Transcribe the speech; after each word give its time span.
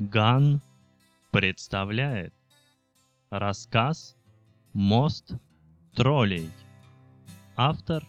Ган 0.00 0.62
представляет 1.30 2.32
рассказ 3.28 4.16
«Мост 4.72 5.34
троллей». 5.94 6.50
Автор 7.54 8.08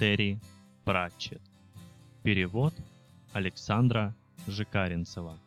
Терри 0.00 0.40
Пратчет. 0.84 1.40
Перевод 2.24 2.74
Александра 3.34 4.16
Жикаринцева. 4.48 5.38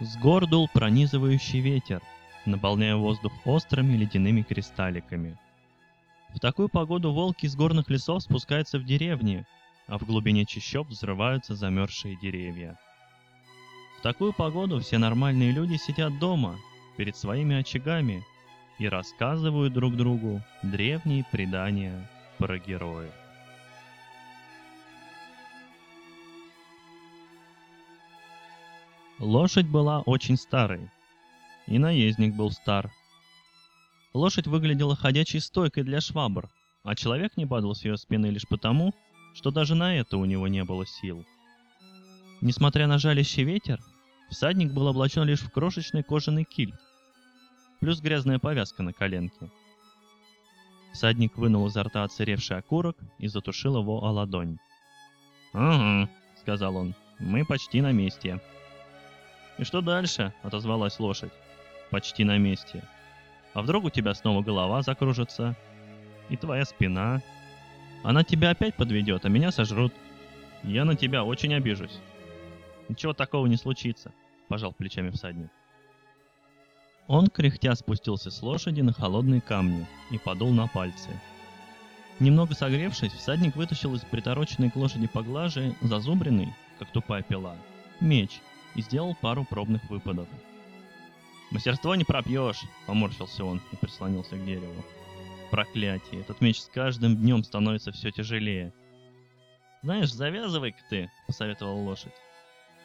С 0.00 0.16
гор 0.16 0.46
дул 0.46 0.70
пронизывающий 0.72 1.60
ветер, 1.60 2.02
наполняя 2.46 2.96
воздух 2.96 3.32
острыми 3.44 3.96
ледяными 3.96 4.42
кристалликами. 4.42 5.36
В 6.34 6.40
такую 6.40 6.68
погоду 6.68 7.12
волки 7.12 7.46
из 7.46 7.56
горных 7.56 7.88
лесов 7.90 8.22
спускаются 8.22 8.78
в 8.78 8.84
деревни, 8.84 9.44
а 9.86 9.98
в 9.98 10.04
глубине 10.04 10.44
чащоб 10.44 10.88
взрываются 10.88 11.54
замерзшие 11.54 12.16
деревья. 12.20 12.78
В 13.98 14.02
такую 14.02 14.32
погоду 14.32 14.80
все 14.80 14.98
нормальные 14.98 15.52
люди 15.52 15.76
сидят 15.76 16.18
дома, 16.18 16.56
перед 16.96 17.16
своими 17.16 17.56
очагами, 17.56 18.24
и 18.78 18.88
рассказывают 18.88 19.72
друг 19.72 19.96
другу 19.96 20.42
древние 20.62 21.24
предания 21.30 22.08
про 22.38 22.58
героев. 22.58 23.12
Лошадь 29.18 29.66
была 29.66 30.00
очень 30.02 30.36
старой, 30.36 30.90
и 31.66 31.78
наездник 31.78 32.34
был 32.34 32.50
стар. 32.50 32.92
Лошадь 34.14 34.46
выглядела 34.46 34.96
ходячей 34.96 35.40
стойкой 35.40 35.82
для 35.82 36.00
швабр, 36.00 36.48
а 36.84 36.94
человек 36.94 37.36
не 37.36 37.46
падал 37.46 37.74
с 37.74 37.84
ее 37.84 37.96
спины 37.96 38.26
лишь 38.26 38.48
потому, 38.48 38.94
что 39.34 39.50
даже 39.50 39.74
на 39.74 39.96
это 39.96 40.16
у 40.16 40.24
него 40.24 40.48
не 40.48 40.64
было 40.64 40.86
сил. 40.86 41.24
Несмотря 42.40 42.86
на 42.86 42.98
жалящий 42.98 43.44
ветер, 43.44 43.80
всадник 44.30 44.72
был 44.72 44.88
облачен 44.88 45.24
лишь 45.24 45.40
в 45.40 45.50
крошечный 45.50 46.02
кожаный 46.02 46.44
кильт, 46.44 46.78
плюс 47.80 48.00
грязная 48.00 48.38
повязка 48.38 48.82
на 48.82 48.92
коленке. 48.92 49.50
Всадник 50.92 51.36
вынул 51.36 51.66
изо 51.66 51.82
рта 51.82 52.04
оцаревший 52.04 52.56
окурок 52.56 52.96
и 53.18 53.28
затушил 53.28 53.78
его 53.78 54.02
о 54.02 54.10
ладонь. 54.12 54.58
«Ага»,— 55.52 56.10
сказал 56.40 56.76
он,— 56.76 56.94
«мы 57.18 57.44
почти 57.44 57.82
на 57.82 57.92
месте». 57.92 58.40
«И 59.58 59.64
что 59.64 59.82
дальше?»— 59.82 60.32
отозвалась 60.42 60.98
лошадь. 60.98 61.32
«Почти 61.90 62.24
на 62.24 62.38
месте. 62.38 62.82
А 63.54 63.62
вдруг 63.62 63.84
у 63.84 63.90
тебя 63.90 64.14
снова 64.14 64.42
голова 64.42 64.82
закружится? 64.82 65.56
И 66.28 66.36
твоя 66.36 66.64
спина? 66.64 67.22
Она 68.02 68.24
тебя 68.24 68.50
опять 68.50 68.74
подведет, 68.74 69.24
а 69.24 69.28
меня 69.28 69.50
сожрут. 69.50 69.92
Я 70.62 70.84
на 70.84 70.96
тебя 70.96 71.24
очень 71.24 71.54
обижусь». 71.54 71.98
«Ничего 72.88 73.12
такого 73.12 73.46
не 73.46 73.56
случится»,— 73.56 74.12
пожал 74.48 74.72
плечами 74.72 75.10
всадник. 75.10 75.50
Он, 77.08 77.28
кряхтя, 77.28 77.74
спустился 77.74 78.30
с 78.30 78.42
лошади 78.42 78.80
на 78.80 78.92
холодные 78.92 79.40
камни 79.40 79.86
и 80.10 80.18
подул 80.18 80.50
на 80.50 80.66
пальцы. 80.66 81.10
Немного 82.18 82.54
согревшись, 82.54 83.12
всадник 83.12 83.54
вытащил 83.56 83.94
из 83.94 84.00
притороченной 84.00 84.70
к 84.70 84.76
лошади 84.76 85.06
поглажи 85.06 85.74
зазубренный, 85.82 86.52
как 86.78 86.90
тупая 86.90 87.22
пила, 87.22 87.54
меч 88.00 88.40
и 88.74 88.82
сделал 88.82 89.14
пару 89.14 89.44
пробных 89.44 89.88
выпадов. 89.90 90.26
«Мастерство 91.56 91.94
не 91.94 92.04
пропьешь!»— 92.04 92.64
поморщился 92.86 93.42
он 93.42 93.62
и 93.72 93.76
прислонился 93.76 94.36
к 94.36 94.44
дереву. 94.44 94.84
«Проклятие! 95.50 96.20
Этот 96.20 96.42
меч 96.42 96.60
с 96.60 96.66
каждым 96.66 97.16
днем 97.16 97.42
становится 97.44 97.92
все 97.92 98.10
тяжелее!» 98.10 98.74
«Знаешь, 99.82 100.12
завязывай-ка 100.12 100.82
ты!»— 100.90 101.10
посоветовала 101.26 101.80
лошадь. 101.80 102.12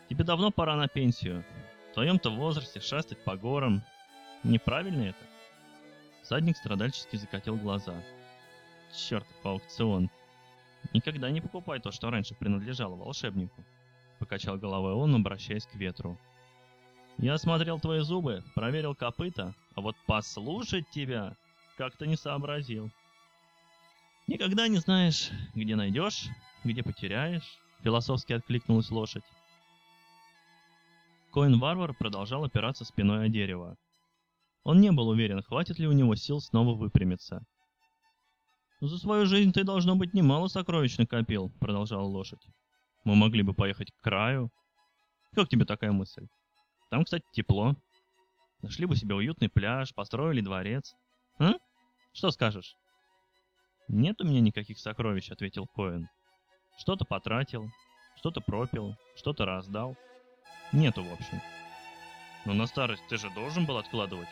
«Тебе 0.08 0.24
давно 0.24 0.52
пора 0.52 0.78
на 0.78 0.88
пенсию. 0.88 1.44
В 1.90 1.96
твоем-то 1.96 2.30
возрасте 2.30 2.80
шастать 2.80 3.22
по 3.26 3.36
горам. 3.36 3.84
Неправильно 4.46 5.02
это?» 5.02 5.26
Садник 6.24 6.56
страдальчески 6.56 7.18
закатил 7.18 7.58
глаза. 7.58 8.02
«Чертов 8.96 9.36
аукцион! 9.46 10.10
Никогда 10.94 11.30
не 11.30 11.42
покупай 11.42 11.82
то, 11.82 11.92
что 11.92 12.10
раньше 12.10 12.36
принадлежало 12.36 12.96
волшебнику!» 12.96 13.66
покачал 14.18 14.56
головой 14.58 14.94
он, 14.94 15.14
обращаясь 15.14 15.66
к 15.66 15.76
ветру. 15.76 16.18
Я 17.22 17.36
осмотрел 17.36 17.80
твои 17.80 18.00
зубы, 18.00 18.44
проверил 18.56 18.96
копыта, 18.96 19.54
а 19.76 19.82
вот 19.82 19.96
послушать 20.08 20.90
тебя 20.90 21.38
как-то 21.78 22.06
не 22.08 22.18
сообразил. 22.18 22.90
Никогда 24.28 24.68
не 24.68 24.78
знаешь, 24.78 25.30
где 25.54 25.76
найдешь, 25.76 26.26
где 26.64 26.84
потеряешь, 26.84 27.60
философски 27.84 28.34
откликнулась 28.34 28.92
лошадь. 28.92 29.24
Коин-варвар 31.32 31.94
продолжал 31.94 32.44
опираться 32.44 32.86
спиной 32.86 33.26
о 33.26 33.30
дерево. 33.30 33.78
Он 34.64 34.82
не 34.82 34.92
был 34.92 35.08
уверен, 35.08 35.42
хватит 35.44 35.80
ли 35.80 35.88
у 35.88 35.92
него 35.92 36.16
сил 36.16 36.42
снова 36.42 36.76
выпрямиться. 36.76 37.44
«За 38.80 38.98
свою 38.98 39.28
жизнь 39.28 39.54
ты, 39.54 39.64
должно 39.64 39.96
быть, 39.96 40.14
немало 40.14 40.48
сокровищ 40.48 40.98
накопил»,— 40.98 41.52
продолжала 41.60 42.04
лошадь. 42.04 42.42
Мы 43.04 43.16
могли 43.16 43.42
бы 43.42 43.54
поехать 43.54 43.92
к 43.92 44.04
краю. 44.04 44.52
Как 45.34 45.50
тебе 45.50 45.66
такая 45.66 45.92
мысль? 45.92 46.28
Там, 46.92 47.06
кстати, 47.06 47.24
тепло. 47.32 47.74
Нашли 48.62 48.86
бы 48.86 48.98
себе 48.98 49.16
уютный 49.16 49.50
пляж, 49.50 49.96
построили 49.96 50.42
дворец. 50.42 50.94
А? 51.40 51.54
Что 52.14 52.32
скажешь? 52.32 52.76
Нет 53.88 54.20
у 54.22 54.26
меня 54.26 54.42
никаких 54.42 54.78
сокровищ, 54.78 55.32
ответил 55.32 55.68
Коэн. 55.74 56.10
Что-то 56.78 57.06
потратил, 57.06 57.66
что-то 58.18 58.42
пропил, 58.42 58.96
что-то 59.16 59.46
раздал. 59.46 59.96
Нету, 60.74 61.02
в 61.02 61.14
общем. 61.14 61.42
Но 62.44 62.54
на 62.54 62.68
старость 62.68 63.04
ты 63.08 63.18
же 63.18 63.30
должен 63.30 63.66
был 63.66 63.78
откладывать. 63.78 64.30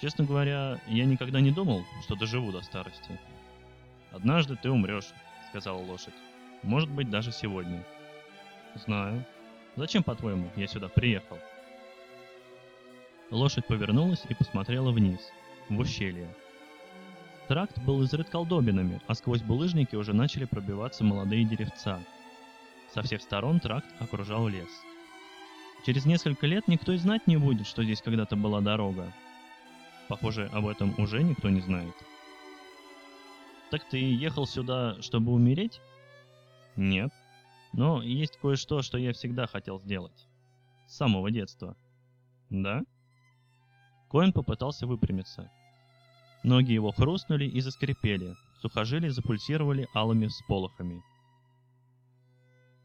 Честно 0.00 0.24
говоря, 0.24 0.80
я 0.88 1.04
никогда 1.04 1.40
не 1.40 1.52
думал, 1.52 1.84
что 2.02 2.16
доживу 2.16 2.50
до 2.50 2.62
старости. 2.62 3.20
Однажды 4.10 4.56
ты 4.56 4.70
умрешь, 4.70 5.12
сказала 5.50 5.78
лошадь. 5.78 6.14
Может 6.64 6.90
быть, 6.90 7.10
даже 7.10 7.30
сегодня. 7.30 7.86
Знаю. 8.74 9.24
Зачем, 9.76 10.02
по-твоему, 10.02 10.50
я 10.56 10.66
сюда 10.66 10.88
приехал? 10.88 11.38
Лошадь 13.30 13.66
повернулась 13.66 14.22
и 14.28 14.34
посмотрела 14.34 14.92
вниз, 14.92 15.20
в 15.68 15.78
ущелье. 15.78 16.28
Тракт 17.48 17.78
был 17.78 18.02
изрыт 18.04 18.30
колдобинами, 18.30 19.00
а 19.06 19.14
сквозь 19.14 19.42
булыжники 19.42 19.96
уже 19.96 20.12
начали 20.14 20.44
пробиваться 20.44 21.04
молодые 21.04 21.44
деревца. 21.44 22.00
Со 22.92 23.02
всех 23.02 23.20
сторон 23.20 23.60
тракт 23.60 23.88
окружал 23.98 24.46
лес. 24.46 24.70
Через 25.84 26.06
несколько 26.06 26.46
лет 26.46 26.68
никто 26.68 26.92
и 26.92 26.96
знать 26.96 27.26
не 27.26 27.36
будет, 27.36 27.66
что 27.66 27.82
здесь 27.82 28.00
когда-то 28.00 28.36
была 28.36 28.60
дорога. 28.60 29.12
Похоже, 30.08 30.48
об 30.52 30.66
этом 30.66 30.94
уже 30.98 31.22
никто 31.22 31.50
не 31.50 31.60
знает. 31.60 31.94
Так 33.70 33.84
ты 33.90 33.98
ехал 33.98 34.46
сюда, 34.46 34.96
чтобы 35.02 35.32
умереть? 35.32 35.80
Нет. 36.76 37.10
Но 37.76 38.02
есть 38.02 38.36
кое-что, 38.36 38.82
что 38.82 38.98
я 38.98 39.12
всегда 39.12 39.46
хотел 39.46 39.80
сделать. 39.80 40.28
С 40.86 40.96
самого 40.96 41.30
детства. 41.32 41.76
Да? 42.48 42.82
Коин 44.08 44.32
попытался 44.32 44.86
выпрямиться. 44.86 45.50
Ноги 46.44 46.72
его 46.72 46.92
хрустнули 46.92 47.46
и 47.46 47.60
заскрипели, 47.60 48.36
сухожилия 48.60 49.10
запульсировали 49.10 49.88
алыми 49.92 50.28
всполохами. 50.28 51.02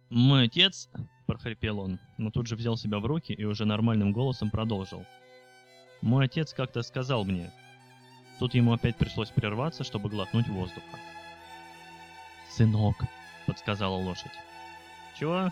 «Мой 0.09 0.45
отец...»— 0.45 0.89
прохрипел 1.27 1.81
он, 1.81 1.99
но 2.17 2.31
тут 2.31 2.47
же 2.47 2.55
взял 2.55 2.75
себя 2.75 2.97
в 2.97 3.05
руки 3.05 3.31
и 3.31 3.43
уже 3.43 3.65
нормальным 3.65 4.11
голосом 4.11 4.49
продолжил. 4.49 5.05
«Мой 6.01 6.25
отец 6.25 6.53
как-то 6.53 6.81
сказал 6.81 7.25
мне...» 7.25 7.51
Тут 8.39 8.55
ему 8.55 8.73
опять 8.73 8.97
пришлось 8.97 9.29
прерваться, 9.29 9.83
чтобы 9.83 10.09
глотнуть 10.09 10.47
воздуха. 10.47 10.97
«Сынок», 12.49 12.95
подсказала 13.49 13.95
лошадь. 13.95 14.31
Чего? 15.19 15.51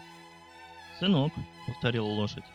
Сынок, 0.99 1.33
повторила 1.67 2.07
лошадь. 2.07 2.45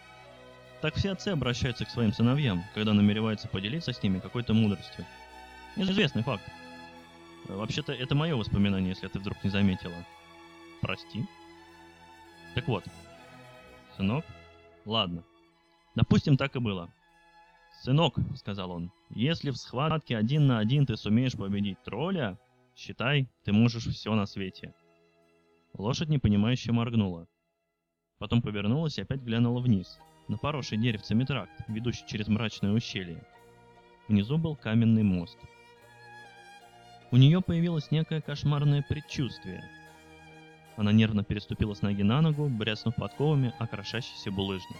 Так 0.80 0.94
все 0.94 1.12
отцы 1.12 1.28
обращаются 1.28 1.84
к 1.84 1.90
своим 1.90 2.12
сыновьям, 2.12 2.64
когда 2.74 2.94
намереваются 2.94 3.48
поделиться 3.48 3.92
с 3.92 4.02
ними 4.02 4.18
какой-то 4.18 4.54
мудростью. 4.54 5.04
Известный 5.76 6.22
факт. 6.22 6.42
Вообще-то 7.48 7.92
это 7.92 8.14
мое 8.14 8.34
воспоминание, 8.34 8.90
если 8.90 9.08
ты 9.08 9.18
вдруг 9.18 9.42
не 9.44 9.50
заметила. 9.50 9.94
Прости. 10.80 11.26
Так 12.54 12.66
вот, 12.66 12.84
сынок, 13.96 14.24
ладно. 14.86 15.22
Допустим, 15.94 16.36
так 16.36 16.56
и 16.56 16.60
было. 16.60 16.90
«Сынок»,— 17.82 18.16
сказал 18.36 18.70
он,— 18.70 18.92
«если 19.10 19.50
в 19.50 19.56
схватке 19.56 20.16
один 20.16 20.46
на 20.46 20.58
один 20.58 20.86
ты 20.86 20.96
сумеешь 20.96 21.32
победить 21.32 21.82
тролля, 21.82 22.38
считай, 22.76 23.28
ты 23.44 23.52
можешь 23.52 23.86
все 23.86 24.14
на 24.14 24.26
свете. 24.26 24.72
Лошадь 25.76 26.10
непонимающе 26.10 26.70
моргнула. 26.72 27.26
Потом 28.18 28.42
повернулась 28.42 28.98
и 28.98 29.02
опять 29.02 29.22
глянула 29.22 29.60
вниз, 29.60 29.98
на 30.28 30.36
поросший 30.36 30.78
деревцами 30.78 31.24
тракт, 31.24 31.52
ведущий 31.66 32.06
через 32.06 32.28
мрачное 32.28 32.72
ущелье. 32.72 33.24
Внизу 34.06 34.36
был 34.36 34.54
каменный 34.54 35.02
мост. 35.02 35.38
У 37.10 37.16
нее 37.16 37.40
появилось 37.40 37.90
некое 37.90 38.20
кошмарное 38.20 38.84
предчувствие. 38.86 39.64
Она 40.76 40.92
нервно 40.92 41.24
переступила 41.24 41.74
с 41.74 41.82
ноги 41.82 42.02
на 42.02 42.20
ногу, 42.20 42.48
бряснув 42.48 42.94
подковами 42.94 43.54
о 43.58 43.66
крошащийся 43.66 44.30
булыжник. 44.30 44.78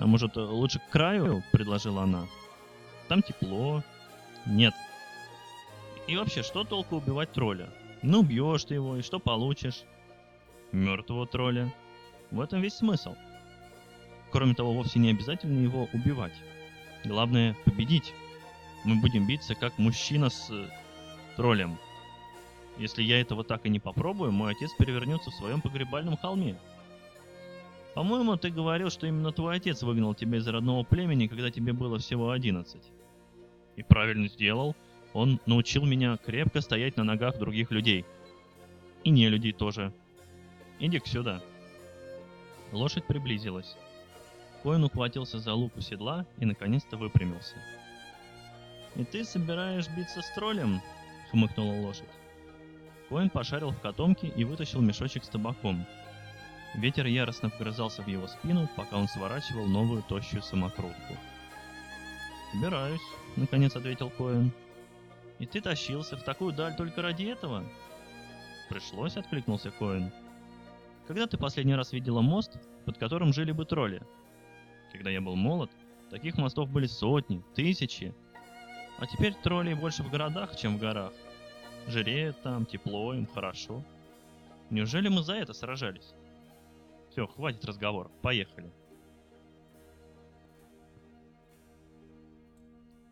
«А 0.00 0.06
может, 0.06 0.36
лучше 0.36 0.78
к 0.78 0.90
краю?»— 0.90 1.42
предложила 1.52 2.02
она. 2.02 2.26
«Там 3.08 3.22
тепло». 3.22 3.82
«Нет». 4.46 4.74
«И 6.06 6.16
вообще, 6.16 6.42
что 6.42 6.64
толку 6.64 6.96
убивать 6.96 7.32
тролля? 7.32 7.70
Ну, 8.06 8.20
убьешь 8.20 8.64
ты 8.64 8.74
его, 8.74 8.98
и 8.98 9.02
что 9.02 9.18
получишь?» 9.18 9.82
«Мертвого 10.72 11.26
тролля». 11.26 11.72
В 12.30 12.40
этом 12.40 12.60
весь 12.60 12.74
смысл. 12.74 13.14
Кроме 14.30 14.54
того, 14.54 14.74
вовсе 14.74 14.98
не 14.98 15.10
обязательно 15.10 15.58
его 15.58 15.88
убивать. 15.94 16.34
Главное— 17.04 17.56
победить. 17.64 18.12
Мы 18.84 19.00
будем 19.00 19.26
биться 19.26 19.54
как 19.54 19.78
мужчина 19.78 20.28
с 20.28 20.50
э, 20.50 20.68
троллем. 21.36 21.78
Если 22.76 23.02
я 23.02 23.20
этого 23.20 23.42
так 23.42 23.64
и 23.64 23.70
не 23.70 23.80
попробую, 23.80 24.32
мой 24.32 24.52
отец 24.52 24.72
перевернется 24.74 25.30
в 25.30 25.34
своем 25.34 25.62
погребальном 25.62 26.18
холме. 26.18 26.58
По-моему, 27.94 28.36
ты 28.36 28.50
говорил, 28.50 28.90
что 28.90 29.06
именно 29.06 29.32
твой 29.32 29.56
отец 29.56 29.82
выгнал 29.82 30.14
тебя 30.14 30.38
из 30.38 30.46
родного 30.46 30.82
племени, 30.82 31.28
когда 31.28 31.50
тебе 31.50 31.72
было 31.72 31.98
всего 31.98 32.32
11. 32.32 32.82
И 33.76 33.82
правильно 33.82 34.28
сделал. 34.28 34.74
Он 35.14 35.40
научил 35.46 35.86
меня 35.86 36.18
крепко 36.18 36.60
стоять 36.60 36.96
на 36.96 37.04
ногах 37.04 37.38
других 37.38 37.70
людей. 37.70 38.04
И 39.04 39.10
не 39.10 39.28
людей 39.28 39.52
тоже. 39.52 39.92
Иди-ка 40.80 41.08
сюда. 41.08 41.40
Лошадь 42.72 43.06
приблизилась. 43.06 43.76
Коин 44.64 44.82
ухватился 44.82 45.38
за 45.38 45.54
луку 45.54 45.80
седла 45.80 46.26
и 46.38 46.44
наконец-то 46.44 46.96
выпрямился. 46.96 47.54
«И 48.96 49.04
ты 49.04 49.24
собираешь 49.24 49.88
биться 49.88 50.20
с 50.20 50.34
троллем?»— 50.34 50.80
хмыкнула 51.30 51.80
лошадь. 51.80 52.08
Коин 53.08 53.30
пошарил 53.30 53.70
в 53.70 53.80
котомке 53.80 54.26
и 54.26 54.42
вытащил 54.44 54.80
мешочек 54.80 55.24
с 55.24 55.28
табаком. 55.28 55.86
Ветер 56.74 57.06
яростно 57.06 57.50
вгрызался 57.50 58.02
в 58.02 58.08
его 58.08 58.26
спину, 58.26 58.68
пока 58.74 58.96
он 58.96 59.06
сворачивал 59.06 59.66
новую 59.66 60.02
тощую 60.02 60.42
самокрутку. 60.42 61.16
«Собираюсь»,— 62.52 63.02
наконец 63.36 63.76
ответил 63.76 64.10
Коэн. 64.10 64.50
«И 65.38 65.46
ты 65.46 65.60
тащился 65.60 66.16
в 66.16 66.22
такую 66.22 66.52
даль 66.52 66.76
только 66.76 67.02
ради 67.02 67.24
этого?» 67.24 67.64
«Пришлось»,— 68.68 69.16
откликнулся 69.16 69.70
Коэн. 69.70 70.12
«Когда 71.06 71.26
ты 71.26 71.36
последний 71.36 71.74
раз 71.74 71.92
видела 71.92 72.20
мост, 72.20 72.56
под 72.84 72.98
которым 72.98 73.32
жили 73.32 73.52
бы 73.52 73.64
тролли?» 73.64 74.02
«Когда 74.92 75.10
я 75.10 75.20
был 75.20 75.36
молод, 75.36 75.70
таких 76.10 76.36
мостов 76.36 76.70
были 76.70 76.86
сотни, 76.86 77.42
тысячи. 77.54 78.14
А 78.98 79.06
теперь 79.06 79.34
троллей 79.34 79.74
больше 79.74 80.02
в 80.02 80.10
городах, 80.10 80.56
чем 80.56 80.76
в 80.76 80.80
горах. 80.80 81.12
Жиреют 81.88 82.40
там, 82.42 82.64
тепло, 82.64 83.12
им 83.12 83.26
хорошо. 83.26 83.82
Неужели 84.70 85.08
мы 85.08 85.22
за 85.22 85.34
это 85.34 85.52
сражались?» 85.52 86.14
Все, 87.10 87.28
хватит 87.28 87.64
разговор, 87.64 88.10
поехали. 88.22 88.72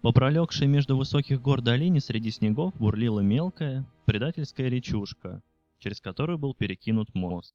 По 0.03 0.11
пролегшей 0.11 0.67
между 0.67 0.97
высоких 0.97 1.41
гор 1.41 1.61
долине 1.61 2.01
среди 2.01 2.33
снегов 2.33 2.75
бурлила 2.75 3.21
мелкая, 3.21 3.87
предательская 4.05 4.69
речушка, 4.69 5.43
через 5.79 6.01
которую 6.01 6.39
был 6.39 6.55
перекинут 6.55 7.15
мост. 7.15 7.55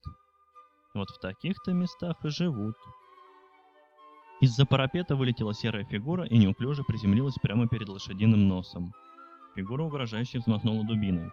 Вот 0.93 1.09
в 1.09 1.19
таких-то 1.19 1.73
местах 1.73 2.15
и 2.23 2.29
живут. 2.29 2.75
Из-за 4.39 4.65
парапета 4.65 5.17
вылетела 5.17 5.53
серая 5.53 5.83
фигура 5.83 6.23
и 6.25 6.37
неуклюже 6.37 6.83
приземлилась 6.85 7.35
прямо 7.35 7.67
перед 7.67 7.89
лошадиным 7.89 8.47
носом. 8.47 8.93
Фигура 9.57 9.83
угрожающе 9.83 10.39
взмахнула 10.39 10.85
дубиной. 10.85 11.31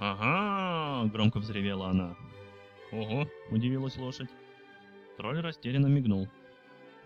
«Ага!»— 0.00 1.08
громко 1.12 1.38
взревела 1.38 1.90
она. 1.90 2.16
«Ого!»– 2.90 3.28
удивилась 3.52 3.96
лошадь. 3.96 4.30
Тролль 5.16 5.40
растерянно 5.40 5.86
мигнул. 5.86 6.26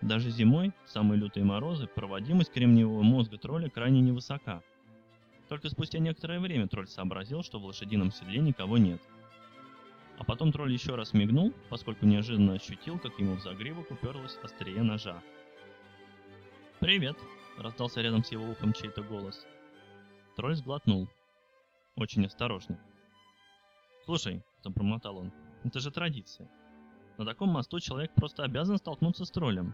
Даже 0.01 0.29
зимой, 0.29 0.71
в 0.85 0.89
самые 0.89 1.19
лютые 1.19 1.43
морозы, 1.43 1.87
проводимость 1.87 2.51
кремниевого 2.51 3.01
мозга 3.01 3.37
тролля 3.37 3.69
крайне 3.69 4.01
невысока. 4.01 4.61
Только 5.49 5.69
спустя 5.69 5.99
некоторое 5.99 6.39
время 6.39 6.67
тролль 6.67 6.87
сообразил, 6.87 7.41
что 7.43 7.59
в 7.59 7.65
лошадином 7.65 8.11
седле 8.11 8.39
никого 8.39 8.77
нет. 8.77 9.01
А 10.19 10.23
потом 10.23 10.51
тролль 10.51 10.73
еще 10.73 10.95
раз 10.95 11.13
мигнул, 11.13 11.53
поскольку 11.69 12.05
неожиданно 12.05 12.53
ощутил, 12.53 12.99
как 12.99 13.17
ему 13.19 13.35
в 13.35 13.41
загривок 13.41 13.89
уперлась 13.91 14.37
острие 14.43 14.83
ножа. 14.83 15.21
«Привет!»— 16.79 17.17
раздался 17.57 18.01
рядом 18.01 18.23
с 18.23 18.31
его 18.31 18.49
ухом 18.49 18.73
чей-то 18.73 19.01
голос. 19.03 19.45
Тролль 20.35 20.55
сглотнул. 20.55 21.07
Очень 21.95 22.25
осторожно. 22.25 22.79
«Слушай»,— 24.05 24.43
забормотал 24.63 25.17
он, 25.17 25.31
это 25.63 25.79
же 25.79 25.91
традиция. 25.91 26.49
На 27.17 27.25
таком 27.25 27.49
мосту 27.49 27.79
человек 27.79 28.13
просто 28.13 28.43
обязан 28.43 28.77
столкнуться 28.77 29.25
с 29.25 29.31
троллем. 29.31 29.73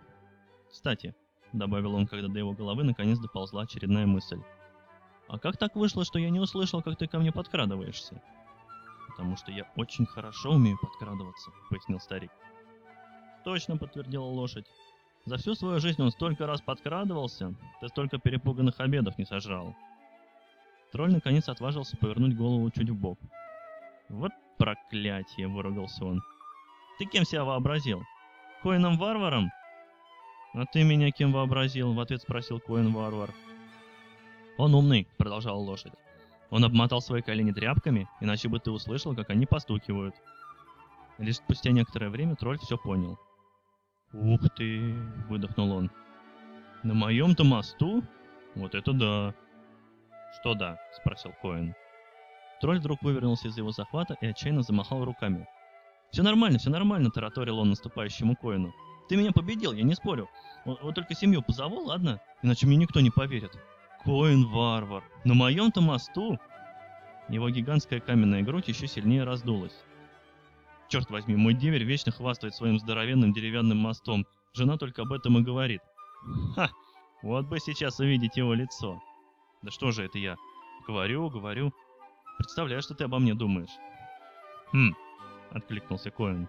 Кстати, 0.73 1.13
добавил 1.53 1.93
он, 1.93 2.07
когда 2.07 2.27
до 2.27 2.39
его 2.39 2.51
головы 2.51 2.83
наконец 2.83 3.19
доползла 3.19 3.61
очередная 3.61 4.07
мысль. 4.07 4.41
А 5.27 5.37
как 5.37 5.55
так 5.55 5.75
вышло, 5.75 6.03
что 6.03 6.17
я 6.17 6.31
не 6.31 6.39
услышал, 6.39 6.81
как 6.81 6.97
ты 6.97 7.07
ко 7.07 7.19
мне 7.19 7.31
подкрадываешься? 7.31 8.19
Потому 9.07 9.37
что 9.37 9.51
я 9.51 9.71
очень 9.75 10.07
хорошо 10.07 10.53
умею 10.53 10.79
подкрадываться, 10.81 11.51
пояснил 11.69 11.99
старик. 11.99 12.31
Точно, 13.45 13.77
подтвердила 13.77 14.25
лошадь. 14.25 14.65
За 15.25 15.37
всю 15.37 15.53
свою 15.53 15.79
жизнь 15.79 16.01
он 16.01 16.09
столько 16.09 16.47
раз 16.47 16.59
подкрадывался, 16.59 17.53
ты 17.79 17.87
столько 17.87 18.17
перепуганных 18.17 18.79
обедов 18.79 19.17
не 19.19 19.25
сожрал. 19.25 19.75
Тролль 20.91 21.13
наконец 21.13 21.47
отважился 21.49 21.97
повернуть 21.97 22.35
голову 22.35 22.71
чуть 22.71 22.89
в 22.89 22.95
бок. 22.95 23.19
Вот 24.09 24.31
проклятие, 24.57 25.47
выругался 25.47 26.03
он. 26.03 26.23
Ты 26.97 27.05
кем 27.05 27.25
себя 27.25 27.43
вообразил? 27.43 28.01
Коином-варваром? 28.63 29.51
А 30.53 30.65
ты 30.65 30.83
меня 30.83 31.11
кем 31.11 31.31
вообразил? 31.31 31.93
В 31.93 31.99
ответ 31.99 32.21
спросил 32.21 32.59
Коин-варвар. 32.59 33.31
Он 34.57 34.75
умный, 34.75 35.07
продолжала 35.17 35.57
лошадь. 35.57 35.93
Он 36.51 36.63
обмотал 36.63 37.01
свои 37.01 37.23
колени 37.23 37.51
тряпками, 37.51 38.07
иначе 38.21 38.47
бы 38.49 38.59
ты 38.59 38.69
услышал, 38.69 39.15
как 39.15 39.31
они 39.31 39.47
постукивают. 39.47 40.13
Лишь 41.17 41.37
спустя 41.37 41.71
некоторое 41.71 42.09
время 42.09 42.35
тролль 42.35 42.59
все 42.59 42.77
понял. 42.77 43.17
«Ух 44.13 44.41
ты!»— 44.55 44.93
выдохнул 45.29 45.71
он. 45.71 45.91
«На 46.83 46.93
моем-то 46.93 47.43
мосту? 47.43 48.03
Вот 48.53 48.75
это 48.75 48.93
да!» 48.93 49.33
«Что 50.39 50.53
да?»— 50.53 50.77
спросил 50.93 51.33
Коин. 51.41 51.73
Тролль 52.61 52.77
вдруг 52.77 53.01
вывернулся 53.01 53.47
из 53.47 53.57
его 53.57 53.71
захвата 53.71 54.15
и 54.21 54.27
отчаянно 54.27 54.61
замахал 54.61 55.03
руками. 55.03 55.47
«Все 56.11 56.21
нормально, 56.21 56.59
все 56.59 56.69
нормально»,— 56.69 57.09
тараторил 57.13 57.57
он 57.57 57.69
наступающему 57.69 58.35
Коину. 58.35 58.71
«Ты 59.09 59.17
меня 59.17 59.31
победил, 59.31 59.73
я 59.73 59.83
не 59.83 59.95
спорю. 59.95 60.29
Вот, 60.65 60.81
вот 60.81 60.95
только 60.95 61.13
семью 61.13 61.41
позову, 61.41 61.83
ладно? 61.83 62.21
Иначе 62.41 62.67
мне 62.67 62.77
никто 62.77 62.99
не 63.01 63.09
поверит». 63.09 63.57
«Коин 64.03 64.47
варвар! 64.47 65.03
На 65.23 65.33
моем-то 65.33 65.81
мосту!» 65.81 66.39
Его 67.29 67.49
гигантская 67.49 67.99
каменная 67.99 68.41
грудь 68.41 68.67
еще 68.67 68.87
сильнее 68.87 69.23
раздулась. 69.23 69.83
Черт 70.89 71.09
возьми, 71.09 71.35
мой 71.35 71.53
деверь 71.53 71.83
вечно 71.83 72.11
хвастает 72.11 72.53
своим 72.53 72.77
здоровенным 72.79 73.33
деревянным 73.33 73.77
мостом. 73.77 74.27
Жена 74.53 74.77
только 74.77 75.01
об 75.01 75.13
этом 75.13 75.37
и 75.39 75.41
говорит. 75.41 75.81
Ха! 76.55 76.69
Вот 77.21 77.47
бы 77.47 77.59
сейчас 77.59 77.99
увидеть 77.99 78.37
его 78.37 78.53
лицо. 78.53 79.01
Да 79.61 79.71
что 79.71 79.91
же 79.91 80.03
это 80.03 80.19
я? 80.19 80.35
Говорю, 80.85 81.29
говорю. 81.29 81.73
Представляю, 82.37 82.81
что 82.81 82.93
ты 82.93 83.05
обо 83.05 83.19
мне 83.19 83.33
думаешь. 83.33 83.71
Хм, 84.71 84.93
откликнулся 85.51 86.11
Коэн. 86.11 86.47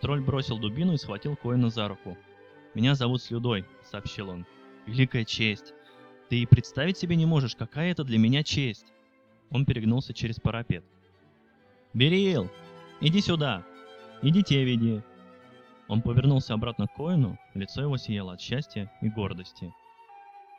Тролль 0.00 0.20
бросил 0.20 0.58
дубину 0.58 0.94
и 0.94 0.96
схватил 0.96 1.36
Коэна 1.36 1.68
за 1.70 1.88
руку. 1.88 2.16
«Меня 2.74 2.94
зовут 2.94 3.22
Слюдой»,— 3.22 3.64
сообщил 3.90 4.30
он. 4.30 4.46
«Великая 4.86 5.24
честь! 5.24 5.74
Ты 6.28 6.38
и 6.40 6.46
представить 6.46 6.96
себе 6.96 7.16
не 7.16 7.26
можешь, 7.26 7.56
какая 7.56 7.90
это 7.90 8.04
для 8.04 8.18
меня 8.18 8.42
честь!» 8.42 8.92
Он 9.50 9.66
перегнулся 9.66 10.14
через 10.14 10.40
парапет. 10.40 10.84
«Берил! 11.92 12.48
Иди 13.00 13.20
сюда! 13.20 13.64
Иди 14.22 14.42
те 14.42 14.64
веди!» 14.64 15.02
Он 15.88 16.02
повернулся 16.02 16.54
обратно 16.54 16.86
к 16.86 16.94
Коину, 16.94 17.36
лицо 17.54 17.82
его 17.82 17.96
сияло 17.96 18.34
от 18.34 18.40
счастья 18.40 18.92
и 19.02 19.08
гордости. 19.08 19.74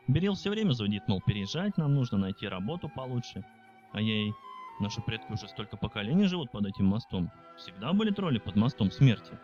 Берил 0.08 0.34
все 0.34 0.50
время 0.50 0.74
зудит, 0.74 1.08
мол, 1.08 1.22
переезжать 1.26 1.78
нам 1.78 1.96
нужно, 1.96 2.18
найти 2.18 2.48
работу 2.48 2.90
получше. 2.90 3.46
А 3.94 4.02
ей, 4.02 4.34
наши 4.80 5.02
предки 5.02 5.32
уже 5.32 5.48
столько 5.48 5.78
поколений 5.78 6.26
живут 6.26 6.52
под 6.52 6.66
этим 6.66 6.86
мостом. 6.86 7.32
Всегда 7.58 7.94
были 7.94 8.12
тролли 8.12 8.40
под 8.40 8.56
мостом 8.56 8.92
смерти. 8.92 9.38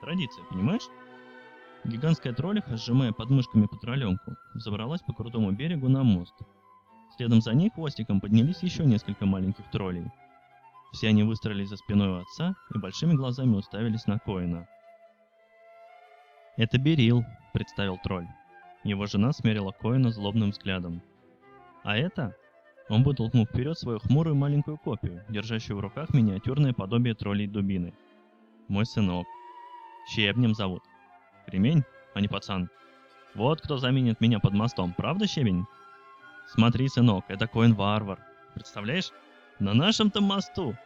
Традиция, 0.00 0.44
понимаешь? 0.44 0.88
Гигантская 1.84 2.32
троллиха, 2.32 2.76
сжимая 2.76 3.12
подмышками 3.12 3.66
патроленку, 3.66 4.36
забралась 4.54 5.02
по 5.02 5.12
крутому 5.12 5.52
берегу 5.52 5.88
на 5.88 6.02
мост. 6.02 6.34
Следом 7.16 7.40
за 7.40 7.54
ней 7.54 7.70
хвостиком 7.70 8.20
поднялись 8.20 8.62
еще 8.62 8.84
несколько 8.84 9.26
маленьких 9.26 9.68
троллей. 9.70 10.10
Все 10.92 11.08
они 11.08 11.22
выстроились 11.22 11.68
за 11.68 11.76
спиной 11.76 12.08
у 12.08 12.20
отца 12.20 12.54
и 12.74 12.78
большими 12.78 13.14
глазами 13.14 13.56
уставились 13.56 14.06
на 14.06 14.18
Коина. 14.18 14.68
«Это 16.56 16.78
Берил»,— 16.78 17.24
представил 17.52 17.98
тролль. 17.98 18.28
Его 18.84 19.06
жена 19.06 19.32
смерила 19.32 19.72
Коина 19.72 20.10
злобным 20.10 20.50
взглядом. 20.50 21.02
А 21.82 21.96
это... 21.96 22.36
Он 22.88 23.02
вытолкнул 23.02 23.46
вперед 23.46 23.78
свою 23.78 23.98
хмурую 24.00 24.34
маленькую 24.34 24.78
копию, 24.78 25.24
держащую 25.28 25.76
в 25.76 25.80
руках 25.80 26.10
миниатюрное 26.10 26.72
подобие 26.72 27.14
троллей 27.14 27.46
дубины. 27.46 27.94
Мой 28.68 28.86
сынок. 28.86 29.26
Щебнем 30.08 30.54
зовут. 30.54 30.82
Кремень, 31.46 31.84
а 32.14 32.20
не 32.20 32.28
пацан. 32.28 32.68
Вот 33.34 33.60
кто 33.60 33.78
заменит 33.78 34.20
меня 34.20 34.40
под 34.40 34.52
мостом, 34.52 34.94
правда, 34.96 35.26
Щебень? 35.26 35.64
Смотри, 36.48 36.88
сынок, 36.88 37.24
это 37.28 37.46
Коин-варвар. 37.46 38.18
Представляешь? 38.54 39.10
На 39.58 39.74
нашем-то 39.74 40.20
мосту. 40.20 40.76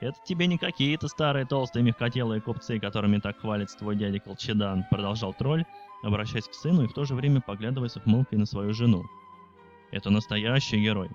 Это 0.00 0.16
тебе 0.24 0.46
не 0.46 0.58
какие-то 0.58 1.08
старые 1.08 1.46
толстые 1.46 1.82
мягкотелые 1.82 2.40
купцы, 2.40 2.78
которыми 2.78 3.18
так 3.18 3.38
хвалится 3.38 3.78
твой 3.78 3.96
дядя 3.96 4.20
Колчедан, 4.20 4.84
продолжал 4.90 5.32
тролль, 5.32 5.64
обращаясь 6.02 6.48
к 6.48 6.54
сыну 6.54 6.84
и 6.84 6.86
в 6.86 6.92
то 6.92 7.04
же 7.04 7.14
время 7.14 7.40
поглядывая 7.40 7.88
с 7.88 7.96
ухмылкой 7.96 8.38
на 8.38 8.46
свою 8.46 8.74
жену. 8.74 9.04
Это 9.90 10.10
настоящий 10.10 10.82
герой. 10.82 11.08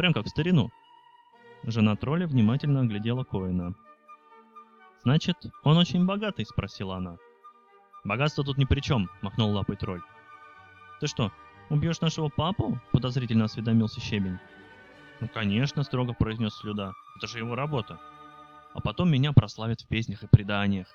Прям 0.00 0.14
как 0.14 0.24
в 0.24 0.30
старину. 0.30 0.70
Жена 1.62 1.94
тролля 1.94 2.26
внимательно 2.26 2.80
оглядела 2.80 3.22
Коина. 3.22 3.74
«Значит, 5.02 5.36
он 5.62 5.76
очень 5.76 6.06
богатый?»— 6.06 6.46
спросила 6.48 6.96
она. 6.96 7.18
«Богатство 8.02 8.42
тут 8.42 8.56
ни 8.56 8.64
при 8.64 8.80
чем»,— 8.80 9.10
махнул 9.20 9.50
лапой 9.50 9.76
тролль. 9.76 10.00
«Ты 11.00 11.06
что, 11.06 11.30
убьешь 11.68 12.00
нашего 12.00 12.30
папу?»— 12.30 12.80
подозрительно 12.92 13.44
осведомился 13.44 14.00
Щебень. 14.00 14.38
«Ну, 15.20 15.28
конечно»,— 15.28 15.82
строго 15.84 16.14
произнес 16.14 16.54
Слюда. 16.54 16.94
«Это 17.18 17.26
же 17.26 17.36
его 17.36 17.54
работа. 17.54 18.00
А 18.72 18.80
потом 18.80 19.10
меня 19.10 19.34
прославят 19.34 19.82
в 19.82 19.88
песнях 19.88 20.22
и 20.22 20.28
преданиях. 20.28 20.86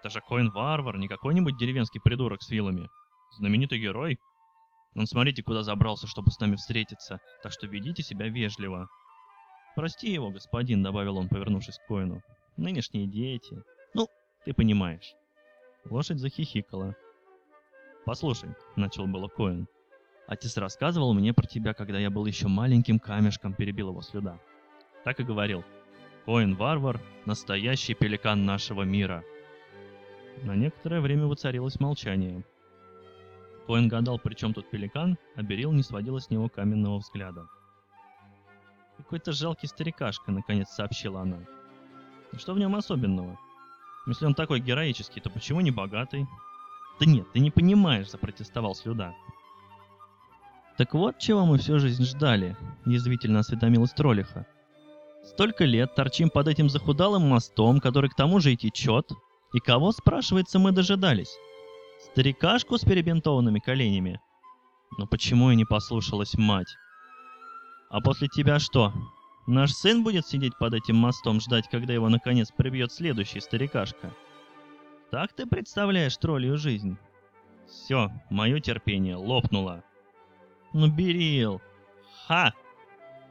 Это 0.00 0.10
же 0.10 0.20
Коин-варвар, 0.20 0.98
не 0.98 1.06
какой-нибудь 1.06 1.58
деревенский 1.58 2.00
придурок 2.00 2.42
с 2.42 2.50
вилами. 2.50 2.90
Знаменитый 3.36 3.78
герой. 3.78 4.18
Он 4.96 5.06
смотрите, 5.06 5.42
куда 5.42 5.62
забрался, 5.62 6.06
чтобы 6.06 6.30
с 6.30 6.40
нами 6.40 6.56
встретиться, 6.56 7.20
так 7.42 7.52
что 7.52 7.66
ведите 7.66 8.02
себя 8.02 8.28
вежливо. 8.28 8.88
Прости 9.74 10.10
его, 10.10 10.30
господин, 10.30 10.82
добавил 10.82 11.18
он, 11.18 11.28
повернувшись 11.28 11.78
к 11.78 11.86
Коину. 11.86 12.22
Нынешние 12.56 13.06
дети. 13.06 13.62
Ну, 13.92 14.08
ты 14.46 14.54
понимаешь. 14.54 15.14
Лошадь 15.90 16.18
захихикала. 16.18 16.96
«Послушай»,— 18.06 18.50
начал 18.76 19.06
было 19.06 19.28
Коин. 19.28 19.68
«Отец 20.26 20.56
рассказывал 20.56 21.12
мне 21.12 21.34
про 21.34 21.46
тебя, 21.46 21.74
когда 21.74 21.98
я 21.98 22.08
был 22.08 22.24
еще 22.24 22.48
маленьким 22.48 22.98
камешком»,— 22.98 23.52
перебил 23.54 23.90
его 23.90 24.00
слюда. 24.00 24.40
Так 25.04 25.20
и 25.20 25.24
говорил. 25.24 25.64
«Коин-варвар— 26.24 27.00
настоящий 27.26 27.94
пеликан 27.94 28.44
нашего 28.44 28.82
мира». 28.82 29.24
На 30.42 30.54
некоторое 30.54 31.00
время 31.00 31.26
воцарилось 31.26 31.80
молчание. 31.80 32.44
Коин 33.66 33.88
гадал, 33.88 34.18
при 34.18 34.34
чем 34.34 34.54
тут 34.54 34.70
пеликан, 34.70 35.18
а 35.34 35.42
Берил 35.42 35.72
не 35.72 35.82
сводила 35.82 36.20
с 36.20 36.30
него 36.30 36.48
каменного 36.48 36.98
взгляда. 36.98 37.48
«Какой-то 38.96 39.32
жалкий 39.32 39.68
старикашка»,— 39.68 40.30
наконец 40.32 40.68
сообщила 40.70 41.22
она. 41.22 41.38
«Что 42.36 42.54
в 42.54 42.58
нем 42.58 42.76
особенного? 42.76 43.38
Если 44.06 44.24
он 44.24 44.34
такой 44.34 44.60
героический, 44.60 45.20
то 45.20 45.30
почему 45.30 45.60
не 45.60 45.70
богатый?» 45.70 46.26
«Да 47.00 47.06
нет, 47.06 47.26
ты 47.32 47.40
не 47.40 47.50
понимаешь»,— 47.50 48.10
запротестовал 48.10 48.74
Слюда. 48.74 49.14
«Так 50.78 50.94
вот, 50.94 51.18
чего 51.18 51.44
мы 51.44 51.58
всю 51.58 51.78
жизнь 51.78 52.04
ждали»,— 52.04 52.56
язвительно 52.86 53.40
осведомилась 53.40 53.92
Троллиха. 53.92 54.46
«Столько 55.24 55.64
лет 55.64 55.94
торчим 55.94 56.30
под 56.30 56.48
этим 56.48 56.70
захудалым 56.70 57.22
мостом, 57.22 57.80
который 57.80 58.10
к 58.10 58.14
тому 58.14 58.40
же 58.40 58.52
и 58.52 58.56
течет, 58.56 59.10
и 59.52 59.58
кого, 59.58 59.92
спрашивается, 59.92 60.58
мы 60.58 60.72
дожидались? 60.72 61.36
Старикашку 61.98 62.78
с 62.78 62.84
перебинтованными 62.84 63.58
коленями? 63.58 64.20
Но 64.98 65.06
почему 65.06 65.50
и 65.50 65.56
не 65.56 65.64
послушалась 65.64 66.34
мать? 66.34 66.74
А 67.90 68.00
после 68.00 68.28
тебя 68.28 68.58
что? 68.58 68.92
Наш 69.46 69.72
сын 69.72 70.02
будет 70.02 70.26
сидеть 70.26 70.56
под 70.58 70.74
этим 70.74 70.96
мостом, 70.96 71.40
ждать, 71.40 71.68
когда 71.68 71.92
его 71.92 72.08
наконец 72.08 72.50
прибьет 72.50 72.92
следующий 72.92 73.40
старикашка?» 73.40 74.12
Так 75.10 75.32
ты 75.32 75.46
представляешь 75.46 76.16
троллью 76.16 76.56
жизнь? 76.56 76.98
Все, 77.68 78.10
мое 78.28 78.60
терпение 78.60 79.16
лопнуло. 79.16 79.84
Ну, 80.72 80.88
Берил! 80.88 81.60
Ха! 82.26 82.52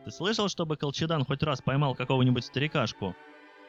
Ты 0.06 0.12
слышал, 0.12 0.48
чтобы 0.48 0.78
Колчедан 0.78 1.26
хоть 1.26 1.44
раз 1.44 1.62
поймал 1.62 1.94
какого-нибудь 1.94 2.46
старикашку? 2.46 3.16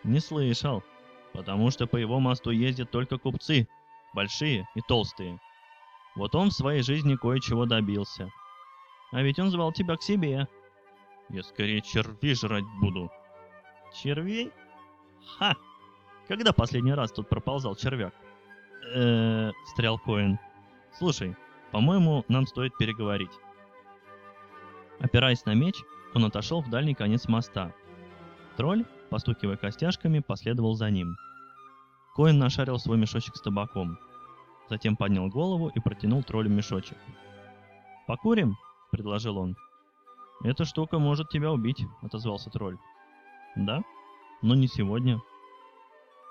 Не 0.04 0.20
слышал. 0.20 0.84
Потому 1.32 1.70
что 1.70 1.86
по 1.86 1.96
его 1.96 2.20
мосту 2.20 2.50
ездят 2.50 2.90
только 2.90 3.18
купцы. 3.18 3.68
Большие 4.16 4.66
и 4.74 4.80
толстые. 4.80 5.38
Вот 6.16 6.34
он 6.34 6.48
в 6.48 6.54
своей 6.54 6.80
жизни 6.80 7.16
кое-чего 7.16 7.66
добился. 7.66 8.30
А 9.12 9.20
ведь 9.20 9.38
он 9.38 9.50
звал 9.50 9.72
тебя 9.72 9.96
к 9.96 10.02
себе. 10.02 10.48
Я 11.28 11.42
скорее 11.42 11.82
червей 11.82 12.34
жрать 12.34 12.64
буду. 12.80 13.10
Червей? 13.94 14.50
Ха! 15.36 15.54
Когда 16.28 16.54
последний 16.54 16.94
раз 16.94 17.12
тут 17.12 17.28
проползал 17.28 17.76
червяк? 17.76 18.14
Эээ, 18.94 19.52
встрял 19.66 19.98
Коин. 19.98 20.38
Слушай, 20.94 21.36
по-моему, 21.70 22.24
нам 22.28 22.46
стоит 22.46 22.74
переговорить. 22.78 23.32
Опираясь 24.98 25.44
на 25.44 25.52
меч, 25.52 25.76
он 26.14 26.24
отошел 26.24 26.62
в 26.62 26.70
дальний 26.70 26.94
конец 26.94 27.28
моста. 27.28 27.74
Тролль, 28.56 28.86
постукивая 29.10 29.58
костяшками, 29.58 30.20
последовал 30.20 30.74
за 30.74 30.88
ним. 30.90 31.18
Коин 32.14 32.38
нашарил 32.38 32.78
свой 32.78 32.96
мешочек 32.96 33.36
с 33.36 33.42
табаком. 33.42 33.98
Затем 34.68 34.96
поднял 34.96 35.28
голову 35.28 35.68
и 35.68 35.80
протянул 35.80 36.22
троллю 36.22 36.50
мешочек. 36.50 36.98
«Покурим?»— 38.06 38.56
предложил 38.90 39.38
он. 39.38 39.56
«Эта 40.44 40.64
штука 40.64 40.98
может 40.98 41.28
тебя 41.28 41.52
убить»,— 41.52 41.84
отозвался 42.02 42.50
тролль. 42.50 42.78
«Да? 43.56 43.82
Но 44.42 44.54
не 44.54 44.68
сегодня», 44.68 45.20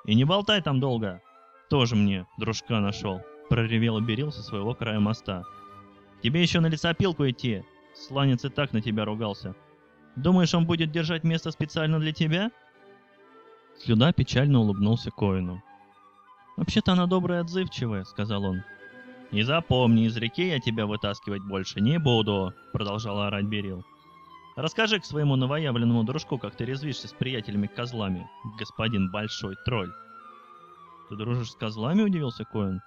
и 0.06 0.14
не 0.14 0.24
болтай 0.24 0.62
там 0.62 0.80
долго. 0.80 1.22
Тоже 1.70 1.96
мне 1.96 2.28
дружка 2.38 2.80
нашел. 2.80 3.22
Проревел 3.50 4.00
Берил 4.00 4.32
со 4.32 4.44
своего 4.44 4.76
края 4.76 5.00
моста. 5.00 5.44
Тебе 6.22 6.42
еще 6.42 6.60
на 6.60 6.68
лесопилку 6.68 7.28
идти. 7.28 7.64
Сланец 7.96 8.46
и 8.46 8.50
так 8.50 8.74
на 8.74 8.82
тебя 8.82 9.06
ругался. 9.06 9.56
Думаешь, 10.16 10.54
он 10.54 10.66
будет 10.66 10.92
держать 10.92 11.24
место 11.24 11.52
специально 11.52 12.00
для 12.00 12.14
тебя? 12.14 12.52
Слюда 13.80 14.14
печально 14.14 14.60
улыбнулся 14.60 15.12
Коину. 15.12 15.62
«Вообще-то 16.58 16.94
она 16.94 17.06
добрая 17.08 17.40
и 17.40 17.42
отзывчивая»,— 17.42 18.04
сказал 18.06 18.44
он. 18.46 18.64
«И 19.32 19.42
запомни, 19.42 20.06
из 20.06 20.16
реки 20.18 20.48
я 20.48 20.60
тебя 20.60 20.86
вытаскивать 20.86 21.44
больше 21.44 21.82
не 21.82 22.00
буду»,— 22.00 22.54
продолжал 22.74 23.22
орать 23.22 23.46
Берил. 23.46 23.84
Расскажи 24.56 25.02
к 25.02 25.06
своему 25.06 25.36
новоявленному 25.36 26.06
дружку, 26.06 26.38
как 26.38 26.56
ты 26.56 26.64
резвишься 26.64 27.10
с 27.10 27.14
приятелями-козлами, 27.14 28.30
господин 28.58 29.12
Большой 29.12 29.58
Тролль. 29.66 29.92
Ты 31.10 31.18
дружишь 31.18 31.52
с 31.52 31.56
козлами, 31.56 32.04
удивился 32.04 32.46
Коэн. 32.46 32.82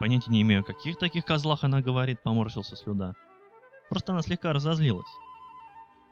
Понятия 0.00 0.30
не 0.30 0.40
имею, 0.40 0.62
о 0.62 0.64
каких 0.64 0.96
таких 0.96 1.26
козлах 1.26 1.62
она 1.62 1.82
говорит, 1.82 2.22
поморщился 2.22 2.74
Слюда. 2.74 3.12
Просто 3.90 4.12
она 4.12 4.22
слегка 4.22 4.54
разозлилась. 4.54 5.10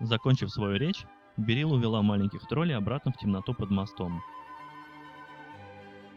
Закончив 0.00 0.50
свою 0.50 0.76
речь, 0.76 1.06
Берил 1.38 1.72
увела 1.72 2.02
маленьких 2.02 2.46
троллей 2.46 2.76
обратно 2.76 3.12
в 3.12 3.16
темноту 3.16 3.54
под 3.54 3.70
мостом. 3.70 4.22